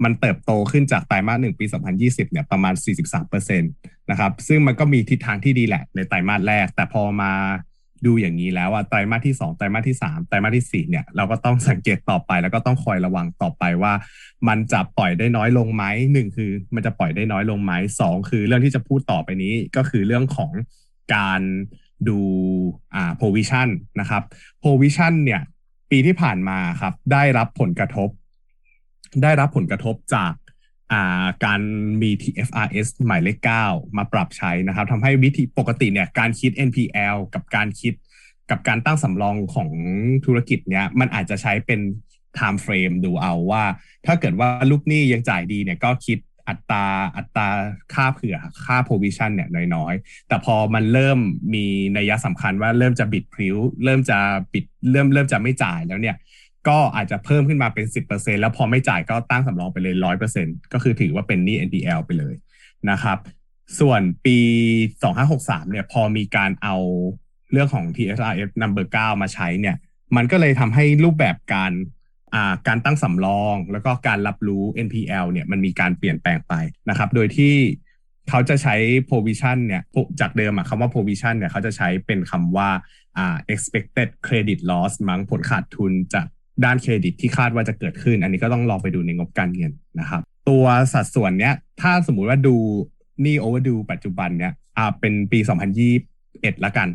[0.04, 1.64] มันเติบโตขึ้นจากไตรมาสหนึ่งปี
[1.98, 2.74] 2020 เนี่ยประมาณ
[3.22, 7.32] 43%นะครับ ซึ่งมันก็มีทิศทางที่ดีแหละในไตรมาสแรก แต่พอมา
[8.06, 13.92] ดูอย่างนี้แล้วอะไตรมาสที่ 2 ไตรมาสที่ 3 ไตรมาสที่ 4 เนี่ยเราก็ต้องสังเกตต่อไป แล้วก็ต้องคอยระวังต่อไปว่า
[14.48, 20.50] มันจะปล่อยได้น้อยลงไหมหนึ่งคือมันจะปล่อยได้น้อยลงไหมสองคือเรื่องที่จะพูดต่อไปนี้ก็คือเรื่องของ
[21.14, 21.40] การ
[22.08, 22.18] ดู
[22.94, 23.68] อ่า provision
[24.00, 24.22] นะครับ
[24.62, 25.40] provision เนี่ย
[25.90, 28.08] ปีที่ผ่านมาครับได้รับผลกระทบ
[29.22, 31.60] ได้รับผลกระทบจากาการ
[32.02, 37.94] มี TFRS หมายเลข 9 มาปรับใช้นะครับทำให้วิธีปกติเนี่ยการคิด NPL กับการคิด
[38.50, 39.70] กับการตั้งสำรองของ
[40.26, 41.80] ธุรกิจเนี่ยมันอาจจะใช้เป็น
[42.38, 43.64] time frame ดูเอาว่า
[44.06, 46.18] ถ้าเกิดว่าลูกหนี้ยังจ่ายดีเนี่ยก็คิด
[46.48, 47.48] อัตราอัตรา
[47.94, 51.18] ค่าเผื่อค่า provision เนี่ยน้อยๆ แต่พอมันเริ่ม
[51.54, 54.18] มีนัยสำคัญว่าเริ่มจะบิดพริ้ว เริ่มจะ
[54.52, 56.16] บิดเริ่มเริ่มจะไม่จ่ายแล้วเนี่ย
[56.68, 59.94] ก็อาจจะเพิ่มขึ้นมาเป็น 10%แล้วพอไม่จ่ายก็ตั้งสำรองไปเลย
[60.34, 62.34] 100%ก็คือถือว่าเป็นหนี้ NPL ไปเลย
[62.90, 63.18] นะครับ
[63.80, 64.38] ส่วนปี
[65.04, 66.76] 2563 เนี่ยพอมีการเอา
[67.52, 69.76] เรื่องของ TSRF number 9 มาใช้เนี่ย
[70.16, 71.72] มันก็เลยทำให้รูปแบบการ
[72.68, 76.54] การตั้งสำรอง แล้วก็การรับรู้ NPL เนี่ยมันมีการเปลี่ยนแปลงไป
[76.88, 77.54] นะครับ โดยที่
[78.28, 78.76] เขาจะใช้
[79.10, 79.82] provision เนี่ย
[80.20, 82.68] จากเดิมอะคำว่า provision เนี่ยเขาจะใช้เป็นคำว่า
[83.52, 86.26] expected credit loss มั้งผลขาดทุนจาก
[86.64, 92.56] ด้านเครดิตที่คาดว่าจะเกิดขึ้น อันนี้ก็ต้องรอไปดูในงบการเงินนะครับ ตัวสัดส่วนเนี้ย ถ้าสมมุติว่าดู
[93.24, 95.38] หนี้ overdue ปัจจุบันเนี้ยอ่าเป็นปี
[96.02, 96.88] 2021ละกัน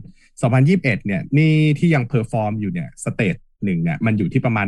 [0.44, 4.68] 2021เนี่ยหนี้ที่ยัง perform อยู่เนี่ย stage หนึ่งเนี่ยมันอยู่ที่ประมาณ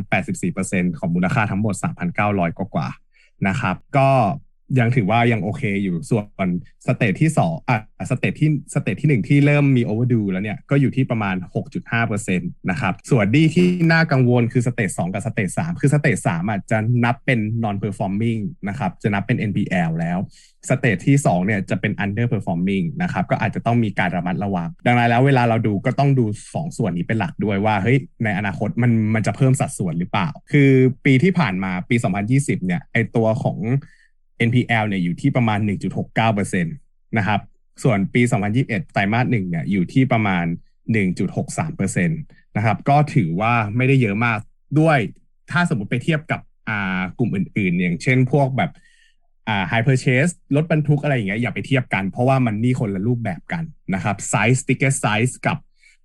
[0.50, 1.76] 84%ของมูลค่าทั้งหมด
[2.18, 2.88] 3,900 กว่ากว่า
[3.48, 4.10] นะครับ ก็
[4.80, 6.48] ยังถือว่ายังโอเคอยู่ส่วน
[6.88, 7.80] stage ที่สองอะ
[8.12, 11.36] stage ที่ stage ที่หนึ่งที่เริ่มมี overdue แล้วเนี่ยก็อยู่ที่ประมาณ
[11.88, 20.20] 6.5%นะครับส่วนหนี้ที่น่ากังวลคือ stage สองกับ stage สามคือ stage สามอะจะนับเป็น non performing นะครับจะนับเป็น NPL แล้ว
[20.70, 30.70] สเตทที่2เนี่ยจะเป็น under performing นะครับก็อาจจะต้องมีการระมัดระวัง ดังนั้นแล้วเวลาเราดูก็ต้องดู 2 ส่วนนี้เป็นหลักด้วยว่าเฮ้ยในอนาคตมันมันจะเพิ่มสัดส่วนหรือเปล่า คือ
[31.06, 31.96] ปีที่ผ่านมาปี
[32.32, 33.58] 2020เนี่ยไอตัวของ
[34.48, 35.60] NPL เนี่ยอยู่ที่ประมาณ
[36.18, 37.40] 1.69%นะครับ
[37.84, 38.22] ส่วนปี
[38.58, 40.46] 2021 ไตรมาสหนึ่งเนี่ยอยู่ที่ประมาณ
[41.26, 44.40] 1.63%นะครับ ก็ถือว่าไม่ได้เยอะมาก
[44.80, 45.00] ด้วย
[45.52, 48.72] ถ้าสมมติไปเทียบกับอ่ากลุ่มอื่นๆ อย่างเช่นพวกแบบ
[49.48, 55.58] อ่า high purchase รถบรรทุกอะไรอย่างเงี้ยอย่าไปเทียบกัน เพราะว่ามันนี่คนละรูปแบบกันนะครับ size ticket size กับ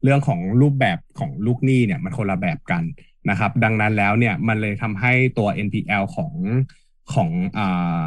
[0.03, 2.83] เรื่องของรูปแบบของลูกหนี้เนี่ยมันคนละแบบกัน
[3.31, 6.33] นะครับ ดังนั้นแล้วเนี่ยมันเลยทำให้ตัว NPL ของ
[7.14, 8.02] ของอ่า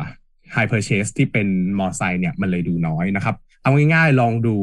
[0.56, 1.48] high purchase ที่เป็น
[1.80, 4.56] มอไซค์เนี่ยมันเลยดูน้อยนะครับ เอาง่ายๆลองดู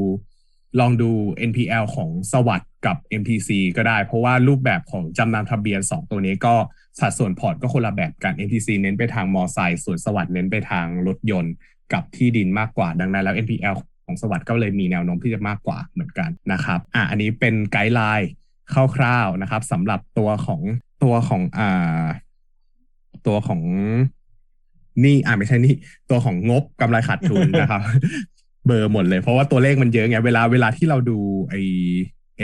[0.80, 1.10] ลองดู
[1.50, 6.54] NPL ของ SAWAD กับ MTC ก็ได้ เพราะว่ารูปแบบของจำนำทะเบียน 2 ตัวนี้ก็
[7.00, 11.54] สัดส่วนพอร์ตก็คนละแบบกัน MTC เน้นไปทางมอไซค์ส่วน SAWAD เน้นไปทางรถยนต์
[11.92, 18.30] กับที่ดินมากกว่าดังนั้นแล้ว NPL ของสวัสด์ก็เลยมีแนวโน้มที่จะมากกว่าเหมือนกันนะครับอะอันนี้เป็น guideline
[18.96, 20.60] คร่าวๆนะครับสำหรับตัวของ
[21.02, 22.04] ตัวของอ่า
[23.26, 23.62] ตัวของ
[25.04, 25.74] นี่อ่าไม่ใช่นี่
[26.10, 27.82] ตัวของงบกำไรขาดทุนนะครับ
[28.66, 31.18] เบอร์หมดเลย เพราะว่าตัวเลขมันเยอะไงเวลาเวลาที่เราดู
[31.50, 31.54] ไอ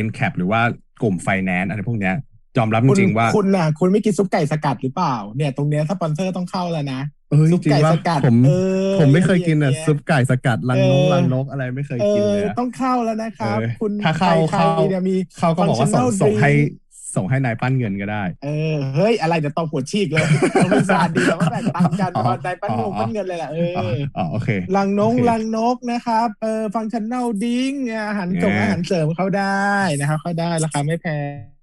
[0.07, 0.61] NCAP หรือว่า
[1.03, 2.15] กลุ่มไฟแนนซ์อะไรพวกเนี้ย
[2.59, 8.51] ยอมรับจริงๆว่าคุณน่ะ คุณไม่กินซุปไก่สกัดหรือเปล่า เนี่ยตรงเนี้ยสปอนเซอร์ต้องเข้าแล้วนะเออจซุปริงไก่ๆว่าสกัดผมเอ
[8.89, 27.73] อผมไม่เคยกินอะอย่างเงี้ยซุปไก่สกัดลังนกเออลังนกอะไรไม่เคยเอกินอเลยอะต้องเข้าแล้วนะครับเออคุณถ้าเข้าใครเข้าๆเนี่ยมีเขาก็บอกว่าส่ง functional ส่งให้ drink ส่งให้นายปั้นเงินก็ได้ เออ เฮ้ย อะไรเดี๋ยวตบหัวฉีกเลยเราไม่สาดดีแล้วก็แบ่งตังค์กันอ๋อตอนใดปั้นงงอ๋อปั้นเงินเลยแหละเออ๋อออ๋อโอเคลังนงโอเคลังนกนะครับ เออฟังชันแนลดิ้ง
[28.09, 29.69] อาหารส่งอ่าอาหารเสริมเข้าได้
[30.01, 31.07] นะครับเข้าได้ราคาไม่แพ
[31.55, 31.58] ง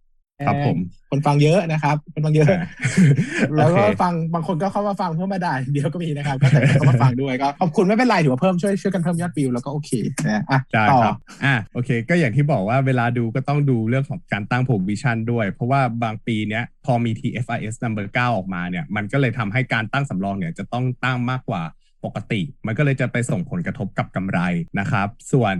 [0.47, 0.77] ครับผม
[1.11, 2.67] คนฟังเยอะนะครับคนฟังเยอะอ่า
[3.55, 9.91] แล้วก็โอเคฟังบางคนก็เข้ามาฟังเพื่อมาด่าอย่างเดียวก็มีนะครับ ก็แต่ก็เข้ามาฟังด้วยก็ขอบคุณไม่เป็นไรถือว่าเพิ่มช่วยช่วยกันเพิ่มยอดวิวแล้วก็โอเค
[10.25, 21.63] นะอะได้ต่อครับอะโอเค ก็อย่างที่บอกว่าเวลาดูก็ต้องดูเรื่องของการตั้ง provision ด้วย เพราะว่าบางปีเนี้ยพอมี TFRS number 9ออกมาเนี่ยมันก็เลยทำให้การตั้งสำรองเนี่ยจะต้องตั้งมากกว่า
[22.05, 24.39] ปกติ มันก็เลยจะไปส่งผลกระทบกับกำไร
[24.79, 25.55] นะครับ ส่วน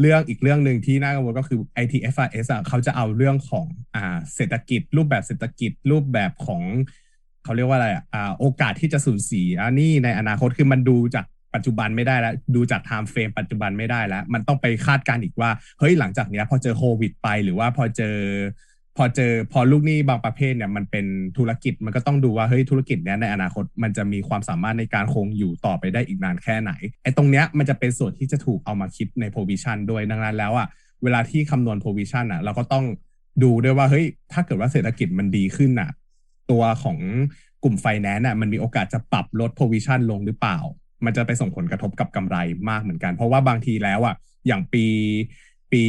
[0.00, 6.62] เรื่องอีกเรื่องหนึ่งที่น่ากังวลก็คือ ITFRS อะเขาจะเอาเรื่องของอ่าเศรษฐกิจ รูปแบบเศรษฐกิจรูปแบบของ
[7.44, 9.50] เขาเรียกว่าอะไรอ่าโอกาสที่จะสูญเสีย
[9.80, 11.24] นี่ในอนาคตคือมันดูจาก
[11.54, 18.16] ปัจจุบันไม่ได้แล้ว ดูจากไทม์เฟรมปัจจุบันไม่ได้แล้ว มันต้องไปคาดการณ์อีกว่า เฮ้ยหลังจากเนี้ยพอเจอโควิดไปหรือว่าพอเจอ
[19.02, 21.06] อเจอพอลูกหนี้บางประเภทเนี่ยมันเป็น
[21.38, 30.68] ธุรกิจมันก็ต้องดูว่าเฮ้ยธุรกิจเนี้ยในอนาคตมันจะมีความสามารถในการคงอยู่ต่อไปได้อีกนานแค่ไหนไอ้ตรงเนี้ยมันจะเป็นส่วนที่จะถูกเอามาคิดใน provision ด้วยดังนั้นแล้วอะ
[31.02, 32.84] เวลาที่คำนวณ provision อะเราก็ต้อง
[33.42, 35.90] ดูด้วยว่าเฮ้ยถ้าเกิดว่าเศรษฐกิจมันดีขึ้นอะ
[36.50, 36.98] ตัวของ
[37.64, 40.58] กลุ่มไฟแนนซ์อะมันมีโอกาสจะปรับลด provision ลงหรือเปล่า
[41.04, 42.36] มันจะไปส่งผลกระทบกับกำไร
[42.70, 44.14] มากเหมือนกัน เพราะว่าบางทีแล้วอะ
[44.46, 44.84] อย่างปี
[45.72, 45.82] ปี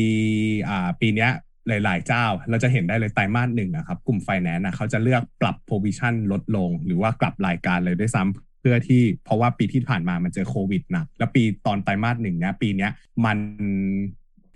[0.70, 1.32] อ่าปีเนี้ย
[1.68, 12.92] หลาย ๆ เจ้า เราจะเห็นได้เลยไตรมาสหนึ่งนะครับ กลุ่มไฟแนนซ์นะเขาจะเลือกปรับ provision ลดลง หรือว่ากลับรายการเลยด้วยซ้ำเพื่อที่เพราะว่าปีที่ผ่านมามันเจอโควิดหนักแล้วปีตอนไตรมาสหนึ่งเนี้ยปีเนี้ย
[13.26, 13.38] มัน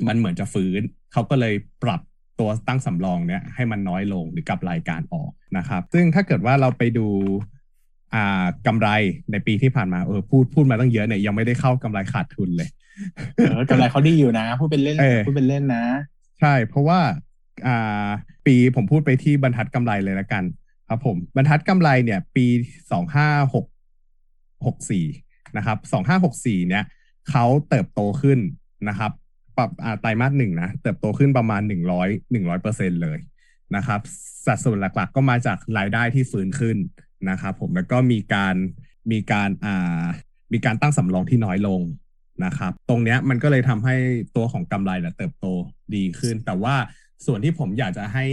[0.07, 0.81] มันเหมือนจะฟื้น
[1.13, 2.01] เขาก็เลยปรับ
[2.39, 7.07] ตัวตั้งสำรองเนี้ยให้มันน้อยลงหรือกลับรายการออกนะครับ ซึ่งถ้าเกิดว่าเราไปดู
[8.15, 8.89] อ่ากำไร
[9.31, 12.69] ในปีที่ผ่านมาเออพูดพูดมาตั้งเยอะเนี่ยยังไม่ได้เข้ากำไรขาดทุนเลย
[13.35, 15.83] เออกำไรเขาดีอยู่นะ พูดเป็นเล่นเออพูดเป็นเล่นนะ
[16.41, 16.99] ใช่ เพราะว่า
[17.67, 18.09] อ่า
[18.45, 20.43] ปีผมพูดไปที่บรรทัดกำไรเลยละกัน
[20.89, 22.45] ครับผม บรรทัดกำไรเนี่ย ปี
[22.91, 23.65] สองห้าหก
[24.65, 25.05] หกสี่
[25.57, 26.83] นะครับสองห้าหกสี่เนี่ย
[27.29, 28.39] เขาเติบโตขึ้น
[28.89, 29.11] นะครับ
[29.57, 33.19] ปรับอ่าไตรมาสหนึ่งนะเติบโตขึ้นประมาณหนึ่งร้อยหนึ่งร้อยเปอร์เซ็นเลย
[33.75, 34.01] นะครับ
[34.45, 36.77] สัดส่วนหลักๆ ก็มาจากรายได้ที่ฟื้นขึ้น
[37.29, 38.55] นะครับ ผมแล้วก็มีการ
[39.11, 40.03] มีการอ่า
[40.53, 41.81] มีการตั้งสำรองที่น้อยลง
[42.43, 43.95] นะครับ ตรงเนี้ยมันก็เลยทำให้
[44.35, 45.45] ตัวของกำไรเนี่ยเติบโต
[45.95, 46.75] ดีขึ้น แต่ว่า
[47.25, 48.25] ส่วนที่ผมอยากจะให้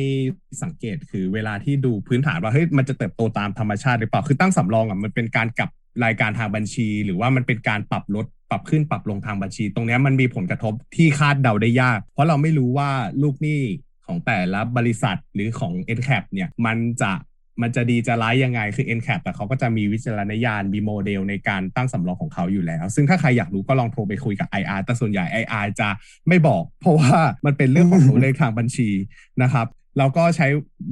[0.62, 5.70] สังเกตคือเวลาที่ดูพื้นฐานว่าเฮ้ยมันจะเติบโตตามธรรมชาติหรือเปล่าคือตั้งสำรองอะมันเป็นการกลับ
[6.04, 12.90] รายการทางบัญชี หรือว่ามันเป็นการปรับลดปรับขึ้นปรับลงทางบัญชี ตรงนี้มันมีผลกระทบที่คาดเดาได้ยาก เพราะเราไม่รู้ว่า
[13.22, 13.60] ลูกหนี้
[14.06, 17.12] ของแต่ละบริษัทหรือของ n c a p เนี่ยมันจะ
[17.62, 25.88] มันจะดีจะร้ายยังไง คือ n c a p แต่เขาก็จะมีวิจารณญาณมีโมเดลในการตั้งสำรองของเขาอยู่แล้ว ซึ่งถ้าใครอยากรู้ก็ลองโทรไปคุยกับ IR แต่ส่วนใหญ่ IR จะ
[26.28, 27.10] ไม่บอก เพราะว่า
[27.46, 28.90] มันเป็นเรื่องของตัวเลขทางบัญชี
[29.42, 29.66] นะครับ
[29.98, 30.46] เราก็ใช้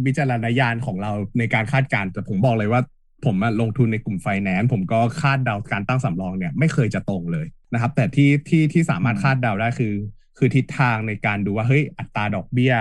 [0.06, 2.82] วิจารณญาณของเราในการคาดการณ์แต่ผมบอกเลยว่า
[3.24, 9.94] ผมลงทุนในกลุ่มไฟแนนซ์ผมก็คาดเดาการตั้งสำรองเนี่ยไม่เคยจะตรงเลยนะครับ แต่ที่ที่ที่สามารถคาดเดาได้คือ
[10.38, 12.74] คือทิศทางในการดูว่าเฮ้ยอัตราดอกเบี้ย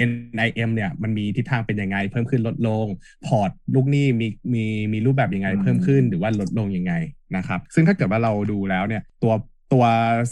[0.00, 2.86] NIM เนี่ยมันมีทิศทางเป็นยังไง เพิ่มขึ้นลดลง
[3.26, 6.92] พอร์ตลูกหนี้มีมีมีรูปแบบยังไงอืมเพิ่มขึ้นหรือว่าลดลงยังไง
[7.36, 9.32] นะครับซึ่งถ้าเกิดว่าเราดูแล้วเนี่ยตัว
[9.72, 9.84] ตัว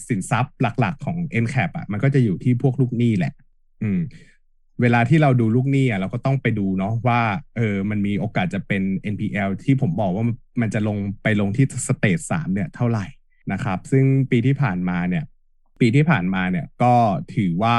[0.08, 3.32] สินทรัพย์หลัก ๆ ของ NCAP อะมันก็จะอยู่ที่พวกลูกหนี้แหละ
[3.82, 4.00] อืม
[4.82, 7.20] เวลาที่เราดูลูกหนี้อะเราก็ต้องไปดูเนาะว่า
[7.56, 13.06] เออมันมีโอกาสจะเป็น NPL ที่ผมบอกว่ามันมันจะลงไปลงที่ stage สามเนี่ยเท่าไหร่
[13.52, 15.24] นะครับ ซึ่งปีที่ผ่านมาเนี่ย
[15.80, 16.94] ปีที่ผ่านมาเนี่ยก็
[17.34, 17.76] ถือว่า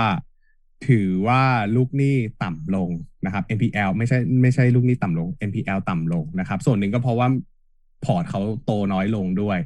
[0.88, 1.42] ถือว่า
[1.76, 2.90] ลูกหนี้ต่ำลง
[3.26, 7.28] นะครับ NPL ไม่ใช่ไม่ใช่ลูกหนี้ต่ำลง NPL ต่ำลงนะครับ ส่วนหนึ่งก็เพราะว่า
[8.06, 9.60] พอร์ตเขาโตน้อยลงด้วย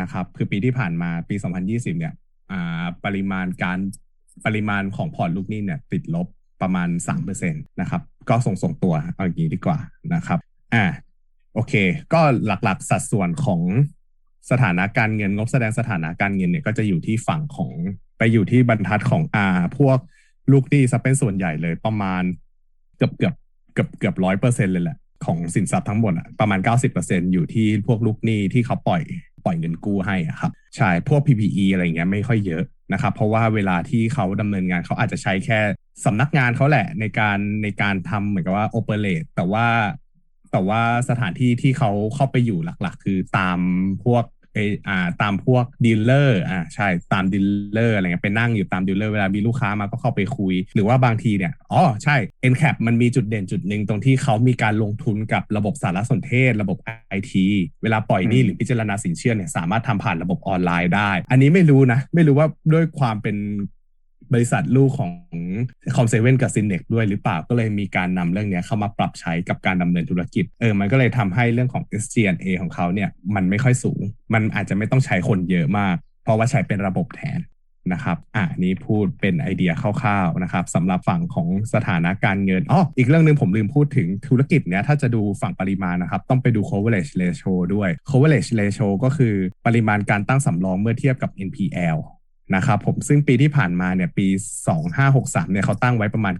[0.00, 1.34] นะครับ คือปีที่ผ่านมาปี
[1.66, 2.14] 2020 เนี่ย
[2.50, 3.78] อ่าปริมาณการ
[4.46, 6.26] ปริมาณของพอร์ตลูกหนี้เนี่ย ติดลบ
[6.62, 6.88] ประมาณ
[7.18, 9.78] 3%นะครับ ก็ส่งส่งตัวเอาอย่างนี้ดีกว่า
[10.14, 10.38] นะครับ
[10.74, 10.84] อ่า
[11.54, 11.74] โอเค
[12.12, 13.60] ก็หลักๆสัดส่วนของ
[14.50, 17.72] สถานะการเงินงบแสดงสถานะการเงินเนี่ยก็จะอยู่ที่ฝั่งของ
[18.18, 19.98] ไปอยู่ที่บรรทัดของอ่าพวก
[20.50, 22.22] ลูกหนี้ซะเป็นส่วนใหญ่เลยประมาณ
[22.96, 23.34] เกือบเกือบ
[23.74, 26.60] เกือบเกือบร้อยเปอร์เซ็นเลยแหละ ของสินทรัพย์ทั้งหมดอะประมาณ
[26.96, 29.02] 90%อยู่ที่พวกลูกหนี้ที่เขาปล่อย
[29.44, 35.60] ปล่อยเงินกู้ให้อะครับใช่พวก PPE อะไรเงี้ยไม่ค่อยเยอะนะครับเพราะว่าเวลาที่เขาดำเนินงานเขาอาจจะใช้แค่
[36.04, 39.66] สำนักงานเขาแหละในการในการทำเหมือนกับว่า operate แต่ว่า
[40.52, 43.58] แต่ว่าสถานที่ที่เขาเข้าไปอยู่หลัก ๆ คือตาม
[44.04, 52.16] พวก เอออ่าตามพวก dealer อ่าใช่ตาม dealer อะไรเงี้ยไปนั่งอยู่ตาม dealer เวลามีลูกค้ามาก็เข้าไปคุย หรือว่าบางทีเนี่ยอ๋อใช่
[52.52, 56.78] NCAP มันมีจุดเด่นจุดหนึ่งตรงที่เขามีการลงทุนกับระบบสารสนเทศ ระบบ
[57.18, 57.32] IT
[57.82, 63.36] เวลาปล่อยหนี้อืมหรือพิจารณาสินเชื่อเนี่ยสามารถทำผ่านระบบออนไลน์ได้ อันนี้ไม่รู้นะ ไม่รู้ว่าด้วยความเป็น
[64.34, 65.12] บริษัทลูกของ
[65.96, 74.00] คอมเซเว่นกับซินเนกด้วยหรือเปล่าก็เลยมีการนำเรื่องนี้เข้ามาปรับใช้กับการดำเนินธุรกิจเออมันก็เลยทำให้เรื่องของ SG&A ของเขาเนี่ยมันไม่ค่อยสูง
[74.34, 77.40] มันอาจจะไม่ต้องใช้คนเยอะมาก เพราะว่าใช้เป็นระบบแทน
[77.92, 89.34] นะครับ อะนี้พูดเป็นไอเดียคร่าวๆนะครับสำหรับฝั่งของสถานะการเงินอ๋ออีกเรื่องหนึ่งผมลืมพูดถึงธุรกิจเนี้ยถ้าจะดูฝั่งปริมาณนะครับ ต้องไปดู coverage ratio ด้วย coverage ratio ก็คือ
[89.66, 91.98] ปริมาณการตั้งสำรองเมื่อเทียบกับ NPL
[92.54, 94.26] นะครับผมซึ่งปีที่ผ่านมาเนี่ยปี
[94.90, 96.34] 2563เนี่ยเขาตั้งไว้ประมาณ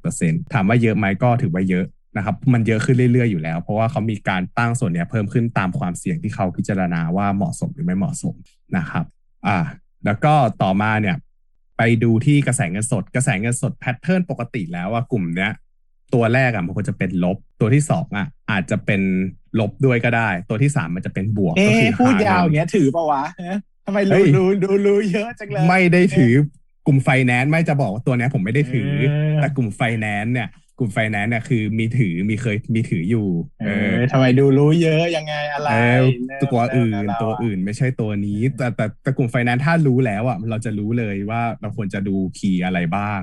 [0.00, 1.84] 97%ถามว่าเยอะไหมก็ถือว่าเยอะ
[2.16, 8.34] นะครับมันเยอะขึ้นเรื่อยๆอยู่แล้ว เพราะว่าเขามีการตั้งส่วนเนี้ยเพิ่มขึ้นตามความเสี่ยงที่เขาพิจารณาว่าเหมาะสมหรือไม่เหมาะสม
[8.76, 9.04] นะครับ
[9.46, 9.58] อ่า
[10.04, 11.16] แล้วก็ต่อมาเนี่ย
[11.78, 15.52] ไปดูที่กระแสเงินสด กระแสเงินสดแพทเทิร์นปกติแล้วว่ากลุ่มเนี้ย
[16.14, 19.02] ตัวแรกอะมันควรจะเป็นลบ ตัวที่สองอะอาจจะเป็น
[19.60, 23.22] ลบด้วยก็ได้ ตัวที่สามมันจะเป็นบวกก็คือพูดยาวเงี้ยถือปะวะ
[23.88, 26.32] ทำไมเฮ้รู้ยรู้ดูรู้เยอะจังเลย ไม่ได้ถือ
[26.86, 30.48] กลุ่มไฟแนนซ์ไม่จะบอกว่าตัวเนี้ยผมไม่ได้ถือเออแต่กลุ่มไฟแนนซ์เนี่ย
[30.78, 33.28] กลุ่มไฟแนนซ์เนี่ยคือมีถือมีเคยมีถืออยู่
[33.60, 43.20] เอเอออทำไมดูรู้เยอะยังไงอะไรเออเริ่มตัวอื่นเริ่มแล้ตัวอะอื่นไม่ใช่ตัวนี้ แต่แต่แต่กลุ่มไฟแนนซ์ถ้ารู้แล้วอะเราจะรู้เลยว่าเราควรจะดูคีย์อะไรบ้าง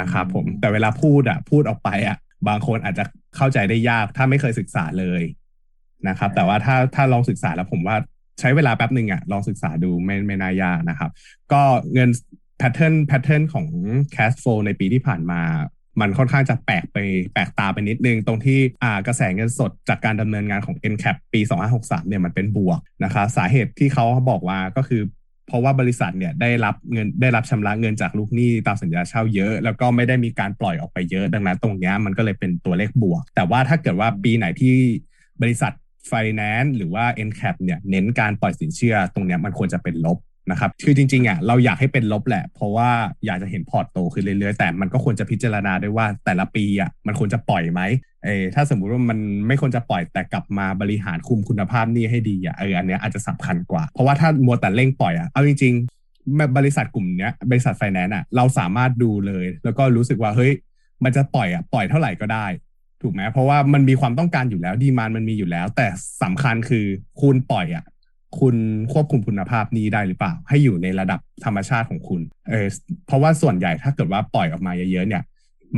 [0.00, 2.16] นะครับผมแต่เวลาพูดอะ พูดออกไปอะ
[2.48, 3.04] บางคนอาจจะ
[3.36, 5.22] เข้าใจได้ยากถ้าไม่เคยศึกษาเลย
[6.08, 7.96] นะครับ แต่ว่าถ้าถ้าลองศึกษาแล้วผมว่า
[8.40, 11.10] ใช้เวลาแป๊บหนึ่งอะลองศึกษาดูไม่ไม่น่ายากนะครับ
[11.52, 11.62] ก็
[11.94, 12.10] เงิน
[12.58, 13.66] pattern pattern ของ
[14.14, 15.42] cash flow ในปีที่ผ่านมา
[16.00, 16.98] มันค่อนข้างจะแปลกไป
[17.32, 21.40] แปลกตาไปนิดนึง ตรงที่อ่ากระแสเงินสดจากการดำเนินงานของ NCAP ปี
[21.74, 25.02] 2563 เนี่ยมันเป็นบวกนะครับสาเหตุที่เขาบอกว่าก็คือ
[25.48, 34.74] เพราะว่าบริษัทเนี่ยได้รับเงินได้รับชำระเงินจากลูกหนี้ตามสัญญาเช่าเยอะ แล้วก็ไม่ได้มีการปล่อยออกไปเยอะ ดังนั้นตรงเนี้ยมันก็เลยเป็นตัวเลขบวก แต่ว่าถ้าเกิดว่าปีไหนที่
[35.42, 35.72] บริษัท
[36.10, 40.18] Finance หรือว่า NCAP เนี่ยเน้นการปล่อยสินเชื่อตรงเนี้ยมันควรจะเป็นลบ
[40.50, 42.90] นะครับคือจริงๆอะเราอยากให้เป็นลบแหละ เพราะว่า
[43.26, 47.80] อยากจะเห็นพอร์ตโตขึ้นเรื่อยๆ แต่มันก็ควรจะพิจารณาด้วยว่าแต่ละปีอะมันควรจะปล่อยไหม
[48.24, 60.52] เออถ้าสมมุติว่ามันไม่ควรจะปล่อยแต่กลับมาบริหารคุมคุณภาพหนี้ให้ดีอะเอออันเนี้ยอาจจะสำคัญกว่า เพราะว่าถ้ามัวแต่เร่งปล่อยอะเอาจริงๆ บริษัทกลุ่มเนี้ยบริษัทไฟแนนซ์อะเราสามารถดูเลย แล้วก็รู้สึกว่าเฮ้ย
[61.04, 62.46] มันจะปล่อยอะปล่อยเท่าไหร่ก็ได้
[63.02, 65.86] ถูกไหมเพราะว่ามันมีความต้องการอยู่แล้วดีมานมันมีอยู่แล้ว แต่
[66.22, 66.86] สำคัญคือ
[67.20, 67.84] คุณปล่อยอะ
[68.40, 68.56] คุณ
[68.92, 72.66] ควบคุมคุณภาพนี้ได้หรือเปล่า ให้อยู่ในระดับธรรมชาติของคุณเออ
[73.06, 75.22] เพราะว่าส่วนใหญ่ถ้าเกิดว่าปล่อยออกมาเยอะๆเนี่ย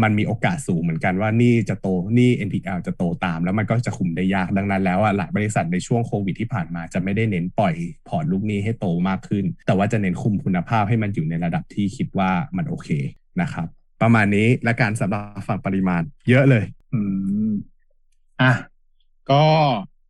[0.02, 7.74] มันมีโอกาสสูงเหมือนกันว่านี่จะโตนี่ NPL จะโตตาม แล้วมันก็จะคุมได้ยากดังนั้นแล้วอะหลายบริษัทในช่วงโควิดที่ผ่านมาจะไม่ได้เน้นปล่อย
[8.08, 12.88] พอร์ตลูกนี้ให้โตมากขึ้น แต่ว่าจะเน้นคุมคุณภาพให้มันอยู่ในระดับที่คิดว่ามันโอเค
[13.40, 13.66] นะครับ
[14.02, 17.00] ประมาณนี้และการสำหรับฝั่งปริมาณเยอะเลย อื
[17.50, 17.52] ม
[18.42, 18.52] อะ
[19.30, 19.44] ก็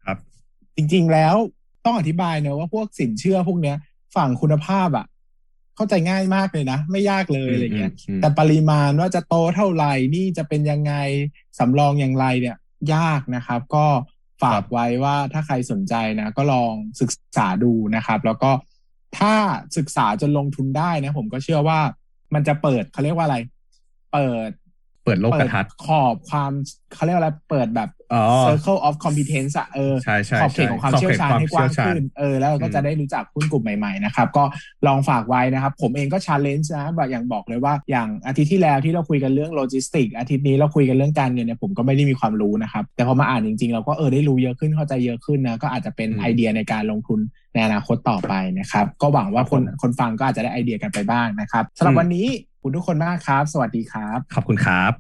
[0.05, 0.19] ครับ
[0.77, 1.37] จริงๆแล้ว
[1.85, 3.77] ต้องอธิบายเนอะว่าพวกสินเชื่อพวกเนี้ย
[4.17, 5.07] ฝั่งคุณภาพอะ
[5.77, 10.95] เข้าใจง่ายมากเลยนะ ไม่ยากเลยอะไรเงี้ยอืมแต่ปริมาณว่าจะโตเท่าไหร่นี่จะเป็นยังไง
[11.59, 12.57] สำรองอย่างไรเนี่ย
[12.95, 13.87] ยากนะครับ ก็
[14.43, 18.51] ฝากไว้ว่าถ้าใครสนใจนะ ก็ลองศึกษาดูนะครับ แล้วก็
[19.19, 19.35] ถ้า
[19.77, 21.81] ศึกษาจนลงทุนได้นะ ผมก็เชื่อว่า
[22.35, 23.37] มันจะเปิดเขาเรียกว่าอะไร
[24.13, 24.51] เปิด
[25.09, 26.53] เปิดโลกเปิทัศน์ขอบความ
[26.95, 34.45] เขาเรียกว่าอะไรเปิดแบบอ๋อ circle of competence อะเออใช่ใช่ขอบเขตของความใช่เชี่ยวชาญให้กว้างขอบเขตความเชี่ยวชาญขึ้นเออแล้วเราก็อืมจะได้รู้จักหุ้นกลุ่มใหม่ๆนะครับ ก็
[34.87, 47.21] ลองฝากไว้นะครับ ผมเองก็ challenge นะแบบอย่างบอกเลยว่าอย่างอาทิตย์ที่แล้วที่เราคุยกันเรื่องโลจิสติกอาทิตย์นี้เราคุยกันเรื่องการเงินเนี่ยผมก็ไม่ได้มีความรู้นะครับ แต่พอมาอ่านจริงๆ เราก็เออได้รู้เยอะขึ้นเข้าใจเยอะขึ้นนะก็อาจจะเป็นไอเดียในการลงทุน
[47.55, 54.93] ในอนาคตต่อไปนะครับ ก็หวังว่าคนคนฟังก็อาจจะได้ไอเดียกันไปบ้างนะครับสำหรับวันนี้ขอบ คุณทุกคนมากครับ สวัสดีครับ ขอบคุณครับ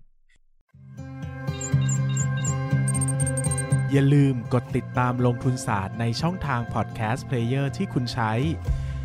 [3.92, 8.32] อย่าลืมกดติดตามลงทุนศาสตร์ในช่องทาง podcast player ที่คุณใช้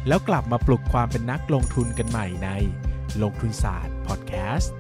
[0.07, 2.49] แล้วกลับมาปลุกความเป็นนักลงทุนกันใหม่ใน
[3.21, 4.73] ลงทุนศาสตร์พอดแคสต์